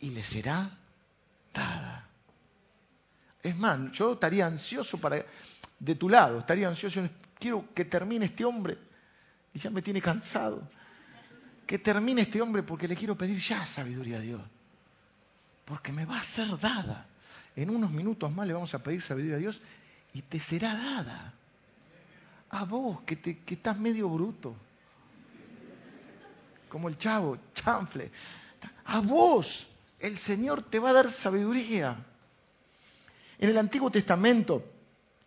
[0.00, 0.74] y le será
[1.52, 2.08] dada.
[3.42, 5.22] Es más, yo estaría ansioso para
[5.78, 7.06] de tu lado, estaría ansioso,
[7.38, 8.78] quiero que termine este hombre
[9.52, 10.66] y ya me tiene cansado
[11.66, 14.40] que termine este hombre porque le quiero pedir ya sabiduría a Dios.
[15.66, 17.06] Porque me va a ser dada.
[17.54, 19.60] En unos minutos más le vamos a pedir sabiduría a Dios
[20.14, 21.34] y te será dada.
[22.48, 24.56] A vos, que, te, que estás medio bruto.
[26.70, 28.10] Como el chavo, chanfle.
[28.86, 29.66] A vos,
[29.98, 31.96] el Señor te va a dar sabiduría.
[33.38, 34.64] En el Antiguo Testamento,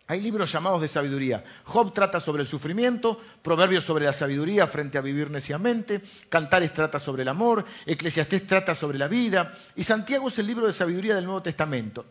[0.06, 1.44] hay libros llamados de sabiduría.
[1.64, 6.98] Job trata sobre el sufrimiento, Proverbios sobre la sabiduría frente a vivir neciamente, Cantares trata
[6.98, 11.14] sobre el amor, Eclesiastés trata sobre la vida y Santiago es el libro de sabiduría
[11.14, 12.06] del Nuevo Testamento.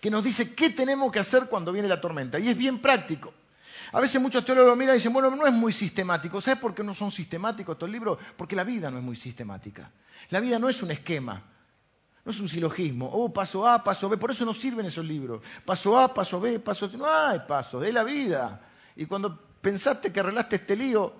[0.00, 2.38] que nos dice qué tenemos que hacer cuando viene la tormenta.
[2.38, 3.34] Y es bien práctico.
[3.92, 6.40] A veces muchos teólogos miran y dicen, bueno, no es muy sistemático.
[6.40, 8.18] ¿Sabes por qué no son sistemáticos estos libros?
[8.36, 9.90] Porque la vida no es muy sistemática.
[10.30, 11.42] La vida no es un esquema,
[12.24, 13.10] no es un silogismo.
[13.12, 14.16] Oh, paso A, paso B.
[14.16, 15.42] Por eso no sirven esos libros.
[15.64, 16.96] Paso A, paso B, paso C.
[16.96, 18.60] No hay paso, es la vida.
[18.94, 21.12] Y cuando pensaste que arreglaste este lío,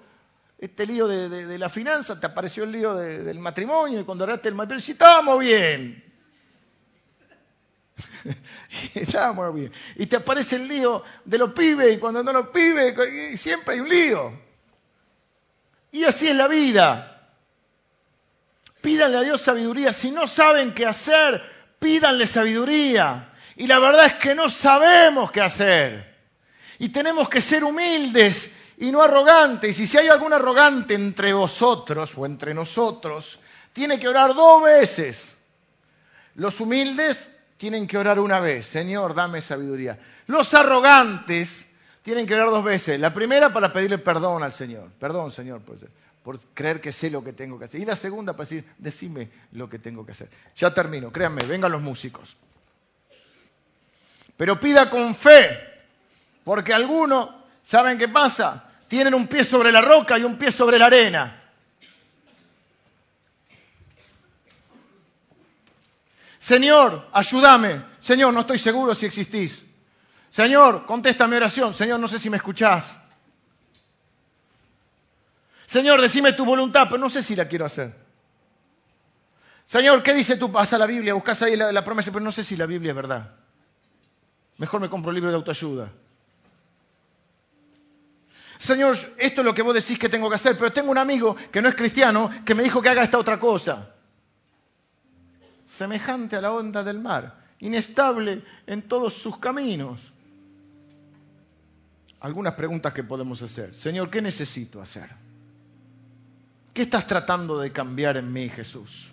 [0.58, 3.98] este lío de, la finanza, te apareció el lío del matrimonio.
[3.98, 6.09] Y cuando arreglaste el matrimonio, sí, estábamos bien.
[9.54, 9.72] Bien.
[9.96, 13.80] Y te aparece el lío de los pibes, y cuando no los pibes, siempre hay
[13.80, 14.32] un lío.
[15.92, 17.10] Y así es la vida.
[18.80, 19.92] Pídanle a Dios sabiduría.
[19.92, 21.42] Si no saben qué hacer,
[21.78, 23.32] pídanle sabiduría.
[23.56, 26.16] Y la verdad es que no sabemos qué hacer.
[26.78, 29.78] Y tenemos que ser humildes y no arrogantes.
[29.80, 33.40] Y si hay algún arrogante entre vosotros o entre nosotros,
[33.72, 35.36] tiene que orar dos veces.
[36.36, 37.30] Los humildes
[37.60, 39.98] tienen que orar una vez, Señor, dame sabiduría.
[40.28, 41.68] Los arrogantes
[42.00, 42.98] tienen que orar dos veces.
[42.98, 44.90] La primera para pedirle perdón al Señor.
[44.98, 45.60] Perdón, Señor,
[46.22, 47.82] por, creer que sé lo que tengo que hacer.
[47.82, 50.30] Y la segunda para decir, decime lo que tengo que hacer.
[50.56, 52.34] Ya termino, créanme, vengan los músicos.
[54.38, 55.60] Pero pida con fe,
[56.44, 57.28] porque algunos,
[57.62, 58.70] ¿saben qué pasa?
[58.88, 61.39] Tienen un pie sobre la roca y un pie sobre la arena.
[66.40, 67.84] Señor, ayúdame.
[68.00, 69.62] Señor, no estoy seguro si existís.
[70.30, 71.74] Señor, contesta mi oración.
[71.74, 72.96] Señor, no sé si me escuchás.
[75.66, 77.94] Señor, decime tu voluntad, pero no sé si la quiero hacer.
[79.66, 80.48] Señor, ¿qué dice tú?
[80.48, 82.96] Vas a la Biblia, buscas ahí la, promesa, pero no sé si la Biblia es
[82.96, 83.34] verdad.
[84.56, 85.90] Mejor me compro un libro de autoayuda.
[88.56, 91.36] Señor, esto es lo que vos decís que tengo que hacer, pero tengo un amigo
[91.52, 93.94] que no es cristiano que me dijo que haga esta otra cosa
[95.70, 100.12] semejante a la onda del mar, inestable en todos sus caminos.
[102.20, 103.74] Algunas preguntas que podemos hacer.
[103.74, 105.08] Señor, ¿qué necesito hacer?
[106.74, 109.10] ¿Qué estás tratando de cambiar en mí, Jesús?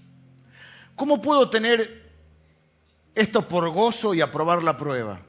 [0.95, 2.11] ¿Cómo puedo tener
[3.13, 5.21] esto por gozo y aprobar la prueba?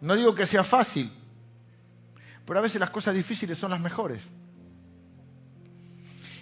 [0.00, 1.12] No digo que sea fácil,
[2.46, 4.28] pero a veces las cosas difíciles son las mejores.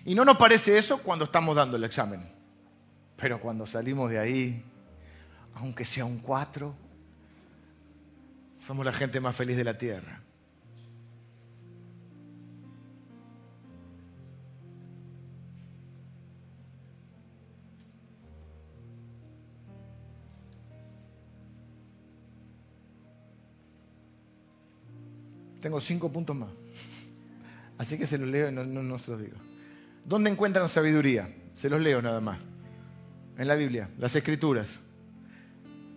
[0.07, 2.25] Y no nos parece eso cuando estamos dando el examen.
[3.17, 4.65] Pero cuando salimos de ahí,
[5.55, 6.77] aunque sea un cuatro,
[8.61, 10.23] somos la gente más feliz de la tierra.
[25.61, 26.51] Tengo cinco puntos más.
[27.77, 29.56] Así que se los leo y no, no se los digo.
[30.07, 31.29] ¿Dónde encuentran sabiduría?
[31.55, 32.39] Se los leo nada más.
[33.37, 34.79] En la Biblia, las escrituras.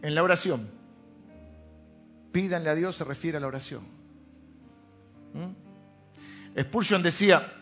[0.01, 0.67] En la oración.
[2.31, 3.83] Pídanle a Dios se refiere a la oración.
[5.33, 7.03] ¿Mm?
[7.03, 7.53] Decía,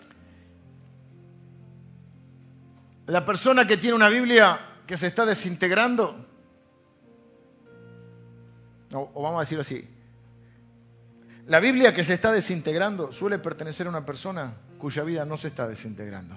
[3.06, 6.26] la persona que tiene una Biblia que se está desintegrando,
[8.94, 9.88] o vamos a decirlo así,
[11.46, 15.48] la Biblia que se está desintegrando suele pertenecer a una persona cuya vida no se
[15.48, 16.36] está desintegrando.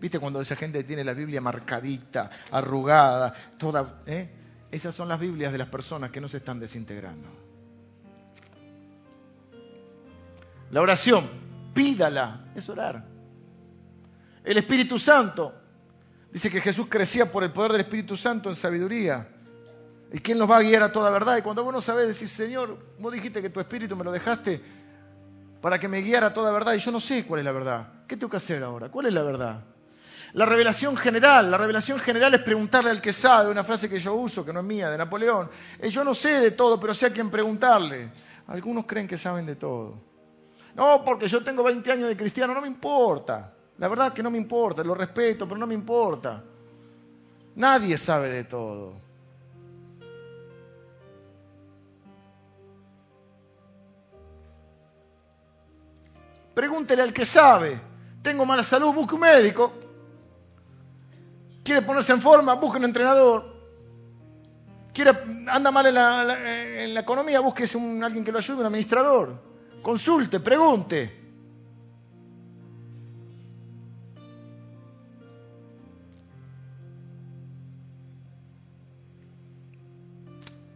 [0.00, 4.02] ¿Viste cuando esa gente tiene la Biblia marcadita, arrugada, toda...
[4.06, 4.28] ¿eh?
[4.70, 7.28] Esas son las Biblias de las personas que no se están desintegrando.
[10.70, 11.28] La oración,
[11.72, 13.06] pídala, es orar.
[14.42, 15.54] El Espíritu Santo,
[16.32, 19.28] dice que Jesús crecía por el poder del Espíritu Santo en sabiduría.
[20.12, 21.36] ¿Y quién nos va a guiar a toda verdad?
[21.38, 24.60] Y cuando vos no sabés, decís, Señor, vos dijiste que tu Espíritu me lo dejaste
[25.64, 27.88] para que me guiara toda verdad y yo no sé cuál es la verdad.
[28.06, 28.90] ¿Qué tengo que hacer ahora?
[28.90, 29.64] ¿Cuál es la verdad?
[30.34, 34.12] La revelación general, la revelación general es preguntarle al que sabe, una frase que yo
[34.12, 35.48] uso, que no es mía, de Napoleón.
[35.78, 38.10] Eh, yo no sé de todo, pero sé a quién preguntarle.
[38.48, 39.94] Algunos creen que saben de todo.
[40.74, 43.54] No, porque yo tengo 20 años de cristiano, no me importa.
[43.78, 46.44] La verdad es que no me importa, lo respeto, pero no me importa.
[47.54, 49.00] Nadie sabe de todo.
[56.54, 57.80] Pregúntele al que sabe.
[58.22, 59.72] Tengo mala salud, busque un médico.
[61.62, 63.54] Quiere ponerse en forma, busque un entrenador.
[64.92, 65.10] Quiere,
[65.48, 65.94] anda mal en
[66.94, 67.64] la, economía, busque
[68.02, 69.42] alguien que lo ayude, un administrador.
[69.82, 71.24] Consulte, pregunte.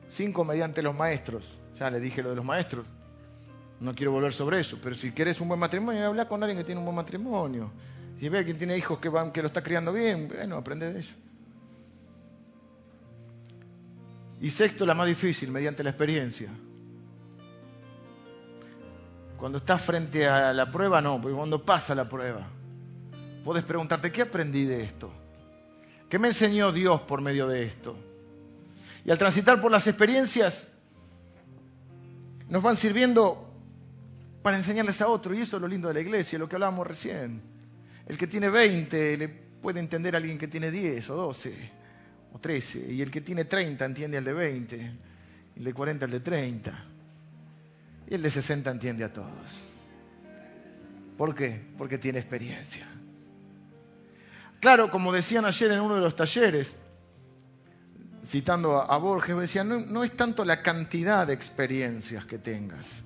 [0.08, 1.48] Cinco mediante los maestros.
[1.78, 2.84] Ya le dije lo de los maestros.
[3.80, 6.64] No quiero volver sobre eso, pero si quieres un buen matrimonio, habla con alguien que
[6.64, 7.70] tiene un buen matrimonio.
[8.18, 10.92] Si ve a quien tiene hijos que, van, que lo está criando bien, bueno, aprende
[10.92, 11.14] de eso.
[14.40, 16.48] Y sexto, la más difícil, mediante la experiencia.
[19.36, 22.48] Cuando estás frente a la prueba, no, porque cuando pasa la prueba,
[23.44, 25.12] puedes preguntarte, ¿qué aprendí de esto?
[26.08, 27.96] ¿Qué me enseñó Dios por medio de esto?
[29.04, 30.66] Y al transitar por las experiencias,
[32.48, 33.47] nos van sirviendo
[34.48, 35.34] para enseñarles a otro.
[35.34, 37.42] Y eso es lo lindo de la iglesia, lo que hablábamos recién.
[38.06, 41.70] El que tiene 20 le puede entender a alguien que tiene 10 o 12
[42.32, 42.94] o 13.
[42.94, 44.92] Y el que tiene 30 entiende al de 20.
[45.54, 46.84] El de 40 al de 30.
[48.08, 49.60] Y el de 60 entiende a todos.
[51.18, 51.60] ¿Por qué?
[51.76, 52.86] Porque tiene experiencia.
[54.60, 56.80] Claro, como decían ayer en uno de los talleres,
[58.24, 63.04] citando a, Borges, decían, no, no es tanto la cantidad de experiencias que tengas,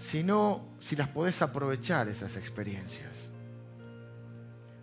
[0.00, 3.30] sino si las podés aprovechar esas experiencias.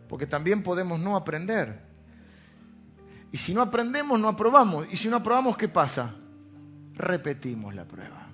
[0.08, 1.82] Porque también podemos no aprender.
[3.32, 4.86] Y si no aprendemos, no aprobamos.
[4.92, 6.14] Y si no aprobamos, ¿qué pasa?
[6.94, 8.28] Repetimos la prueba.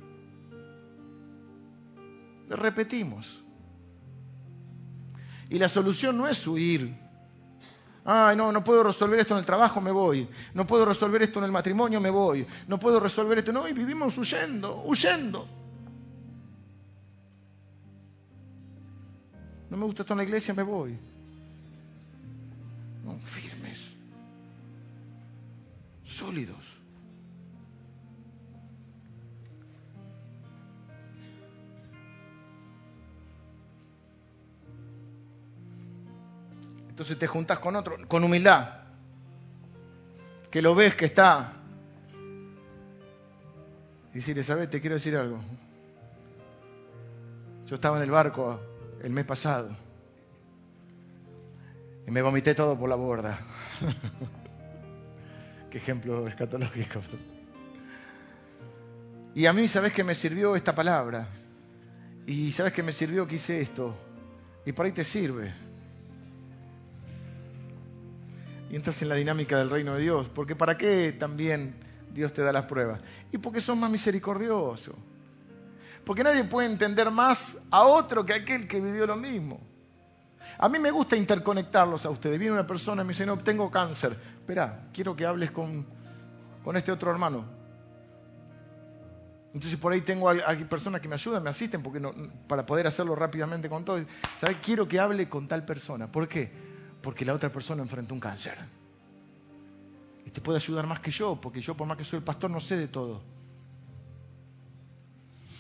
[2.50, 3.42] Repetimos.
[5.50, 7.02] Y la solución no es huir
[8.06, 10.28] Ay, no, no puedo resolver esto en el trabajo, me voy.
[10.54, 12.46] No puedo resolver esto en el matrimonio, me voy.
[12.68, 13.54] No puedo resolver esto.
[13.54, 15.63] No, y vivimos huyendo, huyendo.
[19.70, 20.98] No me gusta esto en la iglesia, me voy.
[23.04, 23.94] No, firmes.
[26.06, 26.84] Sólidos.
[36.90, 38.70] Entonces te juntas con otro, con humildad,
[40.52, 41.54] que lo ves que está.
[44.12, 44.70] Y decirle, ¿sabes?
[44.70, 45.40] Te quiero decir algo.
[47.66, 48.60] Yo estaba en el barco
[49.04, 49.76] el mes pasado
[52.08, 53.40] y me vomité todo por la borda.
[55.70, 57.02] Qué ejemplo escatológico.
[59.36, 61.28] Y a mí, ¿sabes qué me sirvió esta palabra?
[62.28, 63.96] Y ¿sabes qué me sirvió que hice esto?
[64.66, 65.52] Y por ahí te sirve
[68.74, 70.30] y entras en la dinámica del reino de Dios.
[70.30, 71.76] Porque ¿para qué también
[72.12, 73.02] Dios te da las pruebas?
[73.32, 74.96] Y porque son más misericordiosos.
[76.06, 79.60] Porque nadie puede entender más a otro que aquel que vivió lo mismo.
[80.58, 82.38] A mí me gusta interconectarlos a ustedes.
[82.38, 84.18] Viene una persona y me dice, no, tengo cáncer.
[84.36, 85.86] Espera, quiero que hables con,
[86.64, 87.46] con este otro hermano.
[89.54, 90.36] Entonces por ahí tengo a,
[90.70, 92.12] personas que me ayudan, me asisten porque no,
[92.48, 94.04] para poder hacerlo rápidamente con todo.
[94.40, 94.58] ¿Sabes?
[94.62, 96.12] Quiero que hable con tal persona.
[96.12, 96.52] ¿Por qué?
[97.04, 98.58] porque la otra persona enfrenta un cáncer.
[100.26, 102.50] Y te puede ayudar más que yo, porque yo por más que soy el pastor
[102.50, 103.22] no sé de todo.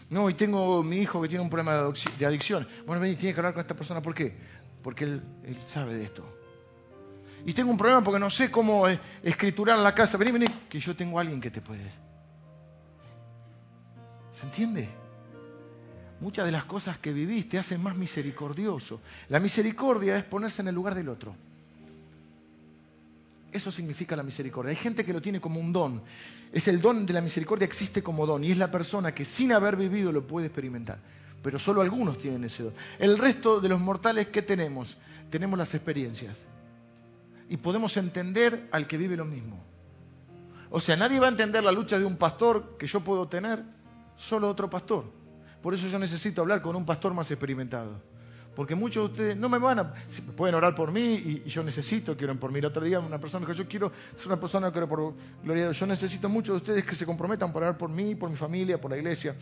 [0.09, 2.67] No, y tengo mi hijo que tiene un problema de adicción.
[2.85, 4.01] Bueno, vení, tiene que hablar con esta persona.
[4.01, 4.35] ¿Por qué?
[4.81, 5.21] Porque él,
[5.65, 6.23] sabe de esto.
[7.45, 10.17] Y tengo un problema porque no sé cómo eh, escriturar la casa.
[10.17, 11.89] Vení, vení, que yo tengo a alguien que te puede.
[14.31, 15.03] ¿Se entiende?
[16.23, 19.01] muchas de las cosas que vivís te hacen más misericordioso.
[19.27, 21.35] La misericordia es ponerse en el lugar del otro.
[23.53, 24.71] Eso significa la misericordia.
[24.71, 26.01] Hay gente que lo tiene como un don.
[26.51, 29.51] Es el don de la misericordia existe como don y es la persona que sin
[29.51, 30.97] haber vivido lo puede experimentar.
[31.43, 32.73] Pero solo algunos tienen ese don.
[32.97, 34.97] El resto de los mortales que tenemos,
[35.29, 36.47] tenemos las experiencias
[37.47, 39.63] y podemos entender al que vive lo mismo.
[40.71, 43.63] O sea, nadie va a entender la lucha de un pastor que yo puedo tener,
[44.17, 45.05] solo otro pastor.
[45.61, 48.01] Por eso yo necesito hablar con un pastor más experimentado.
[48.55, 49.93] Porque muchos de ustedes no me van a.
[50.35, 52.59] Pueden orar por mí y, yo necesito que oren por mí.
[52.59, 55.13] El otro día una persona que yo quiero ser una persona que ore por
[55.43, 55.79] gloria a Dios.
[55.79, 58.79] Yo necesito muchos de ustedes que se comprometan para orar por mí, por mi familia,
[58.79, 59.35] por la iglesia.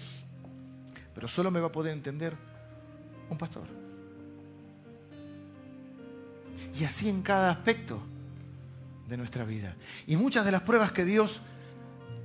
[1.14, 2.34] Pero solo me va a poder entender
[3.30, 3.68] un pastor.
[6.80, 8.02] Y así en cada aspecto
[9.08, 9.76] de nuestra vida.
[10.08, 11.42] Y muchas de las pruebas que Dios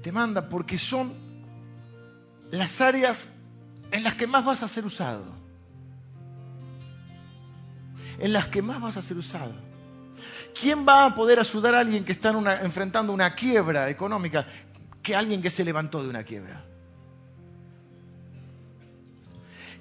[0.02, 1.12] te manda, porque son
[2.52, 3.28] las áreas
[3.90, 5.45] en las que más vas a ser usado.
[8.18, 9.52] En las que más vas a ser usado.
[10.59, 12.30] ¿Quién va a poder ayudar a alguien que está
[12.62, 14.47] enfrentando una quiebra económica
[15.02, 16.64] que alguien que se levantó de una quiebra?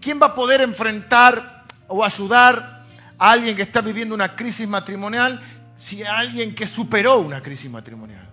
[0.01, 2.83] ¿Quién va a poder enfrentar o ayudar
[3.17, 5.39] a alguien que está viviendo una crisis matrimonial
[5.77, 8.27] si alguien que superó una crisis matrimonial?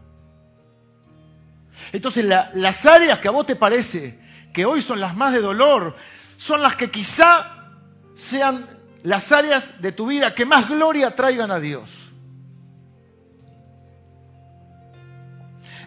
[1.92, 4.18] Entonces, las áreas que a vos te parece
[4.52, 5.94] que hoy son las más de dolor,
[6.36, 7.70] son las que quizá
[8.14, 8.66] sean
[9.02, 12.12] las áreas de tu vida que más gloria traigan a Dios.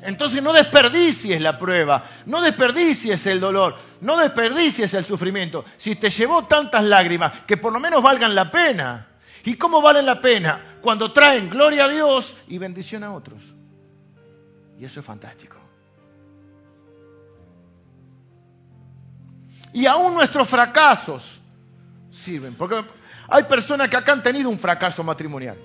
[0.02, 5.66] Entonces no desperdicies la prueba, no desperdicies el dolor, no desperdicies el sufrimiento.
[5.78, 9.08] Si te llevó tantas lágrimas, que por lo menos valgan la pena.
[9.44, 10.78] ¿Y cómo valen la pena?
[10.82, 13.42] Cuando traen gloria a Dios y bendición a otros.
[14.78, 15.58] Y eso es fantástico.
[19.74, 21.42] Y aún nuestros fracasos
[22.12, 22.56] sirven.
[22.56, 22.84] Porque
[23.28, 25.58] hay personas que acá han tenido un fracaso matrimonial.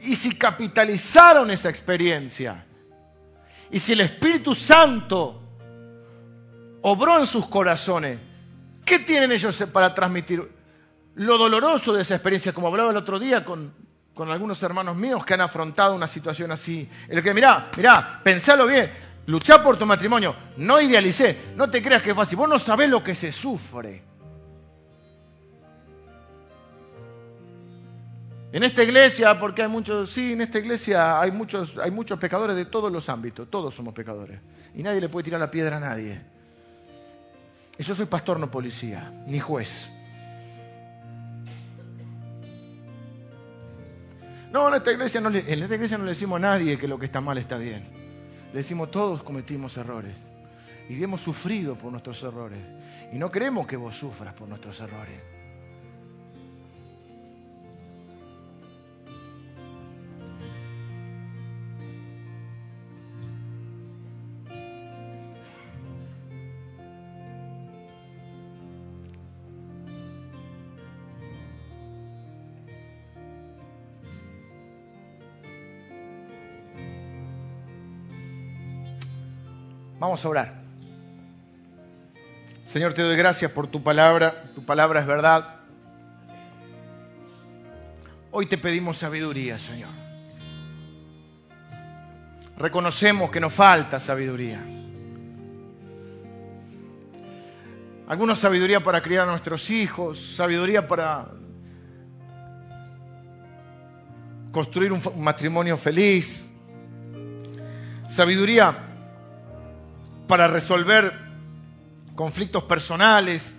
[0.00, 2.64] Y si capitalizaron esa experiencia,
[3.70, 5.40] y si el Espíritu Santo
[6.82, 8.18] obró en sus corazones,
[8.84, 10.50] ¿qué tienen ellos para transmitir?
[11.16, 13.74] Lo doloroso de esa experiencia, como hablaba el otro día con,
[14.14, 16.88] con algunos hermanos míos que han afrontado una situación así.
[17.08, 18.90] El que, mirá, mirá, pensalo bien,
[19.30, 22.90] luchá por tu matrimonio, no idealicé, no te creas que es fácil, vos no sabés
[22.90, 24.02] lo que se sufre.
[28.52, 32.56] En esta iglesia, porque hay muchos, sí, en esta iglesia hay muchos, hay muchos pecadores
[32.56, 34.40] de todos los ámbitos, todos somos pecadores.
[34.74, 36.20] Y nadie le puede tirar la piedra a nadie.
[37.78, 39.88] Y yo soy pastor, no policía, ni juez.
[44.50, 46.88] No, en esta iglesia no le, en esta iglesia no le decimos a nadie que
[46.88, 47.99] lo que está mal está bien.
[48.52, 50.14] Le decimos todos cometimos errores.
[50.88, 52.58] Y hemos sufrido por nuestros errores.
[53.12, 55.20] Y no queremos que vos sufras por nuestros errores.
[80.00, 80.54] Vamos a orar.
[82.64, 84.44] Señor, te doy gracias por tu palabra.
[84.54, 85.56] Tu palabra es verdad.
[88.30, 89.90] Hoy te pedimos sabiduría, Señor.
[92.56, 94.64] Reconocemos que nos falta sabiduría.
[98.08, 101.28] Algunos sabiduría para criar a nuestros hijos, sabiduría para
[104.50, 106.48] construir un matrimonio feliz,
[108.08, 108.89] sabiduría
[110.30, 111.12] para resolver
[112.14, 113.52] conflictos personales,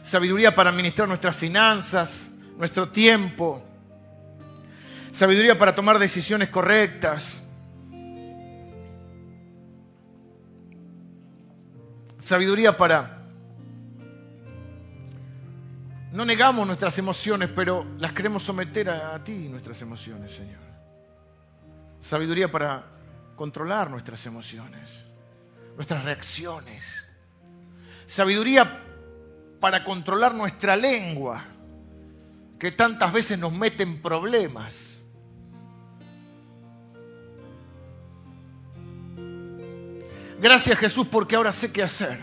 [0.00, 3.62] sabiduría para administrar nuestras finanzas, nuestro tiempo,
[5.12, 7.42] sabiduría para tomar decisiones correctas,
[12.20, 13.20] sabiduría para...
[16.10, 20.62] No negamos nuestras emociones, pero las queremos someter a, a ti, nuestras emociones, Señor.
[22.00, 22.86] Sabiduría para
[23.36, 25.04] controlar nuestras emociones
[25.76, 27.06] nuestras reacciones.
[28.06, 28.80] Sabiduría
[29.60, 31.44] para controlar nuestra lengua,
[32.58, 35.00] que tantas veces nos mete en problemas.
[40.40, 42.18] Gracias Jesús porque ahora sé qué hacer.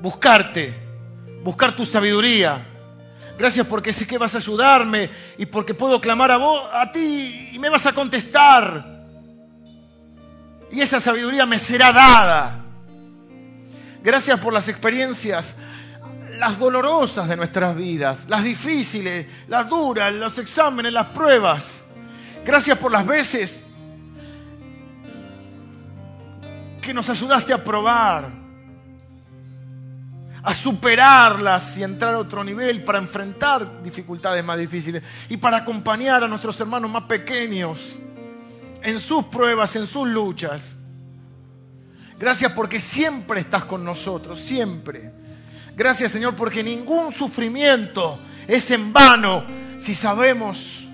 [0.00, 0.74] Buscarte,
[1.42, 2.68] buscar tu sabiduría.
[3.38, 7.50] Gracias porque sé que vas a ayudarme y porque puedo clamar a vos, a ti
[7.52, 9.01] y me vas a contestar
[10.72, 12.64] y esa sabiduría me será dada.
[14.02, 15.54] Gracias por las experiencias,
[16.38, 21.84] las dolorosas de nuestras vidas, las difíciles, las duras, los exámenes, las pruebas.
[22.44, 23.62] Gracias por las veces
[26.80, 28.32] que nos ayudaste a probar,
[30.42, 36.24] a superarlas y entrar a otro nivel para enfrentar dificultades más difíciles y para acompañar
[36.24, 37.98] a nuestros hermanos más pequeños
[38.82, 40.76] en sus pruebas, en sus luchas.
[42.18, 45.12] Gracias porque siempre estás con nosotros, siempre.
[45.76, 49.44] Gracias Señor porque ningún sufrimiento es en vano
[49.78, 50.86] si sabemos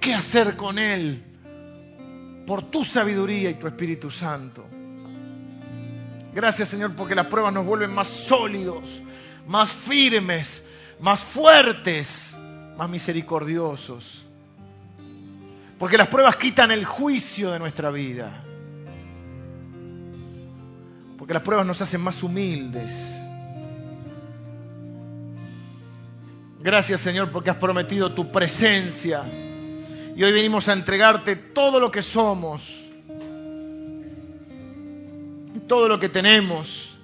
[0.00, 1.24] qué hacer con Él
[2.46, 4.64] por tu sabiduría y tu Espíritu Santo.
[6.34, 9.02] Gracias Señor porque las pruebas nos vuelven más sólidos,
[9.46, 10.62] más firmes,
[11.00, 12.36] más fuertes,
[12.76, 14.23] más misericordiosos.
[15.78, 18.42] Porque las pruebas quitan el juicio de nuestra vida.
[21.18, 23.20] Porque las pruebas nos hacen más humildes.
[26.60, 29.24] Gracias Señor porque has prometido tu presencia.
[30.16, 32.62] Y hoy venimos a entregarte todo lo que somos.
[35.66, 36.96] Todo lo que tenemos.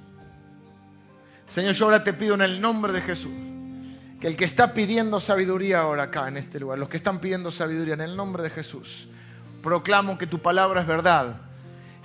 [1.46, 3.49] Señor, yo ahora te pido en el nombre de Jesús
[4.20, 7.50] que el que está pidiendo sabiduría ahora acá en este lugar, los que están pidiendo
[7.50, 9.08] sabiduría en el nombre de Jesús,
[9.62, 11.36] proclamo que tu palabra es verdad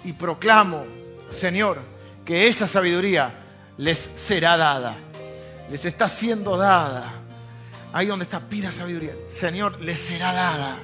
[0.06, 0.86] y proclamo,
[1.30, 1.80] Señor,
[2.24, 3.34] que esa sabiduría
[3.78, 4.96] les será dada,
[5.70, 7.14] les está siendo dada.
[7.92, 9.16] Ahí donde está, pida sabiduría.
[9.30, 10.80] Señor, les será dada.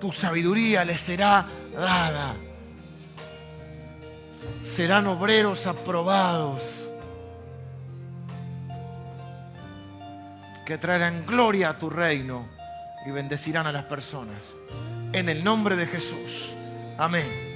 [0.00, 2.34] Tu sabiduría les será dada.
[4.60, 6.81] Serán obreros aprobados
[10.64, 12.48] que traerán gloria a tu reino
[13.06, 14.42] y bendecirán a las personas.
[15.12, 16.50] En el nombre de Jesús.
[16.98, 17.51] Amén.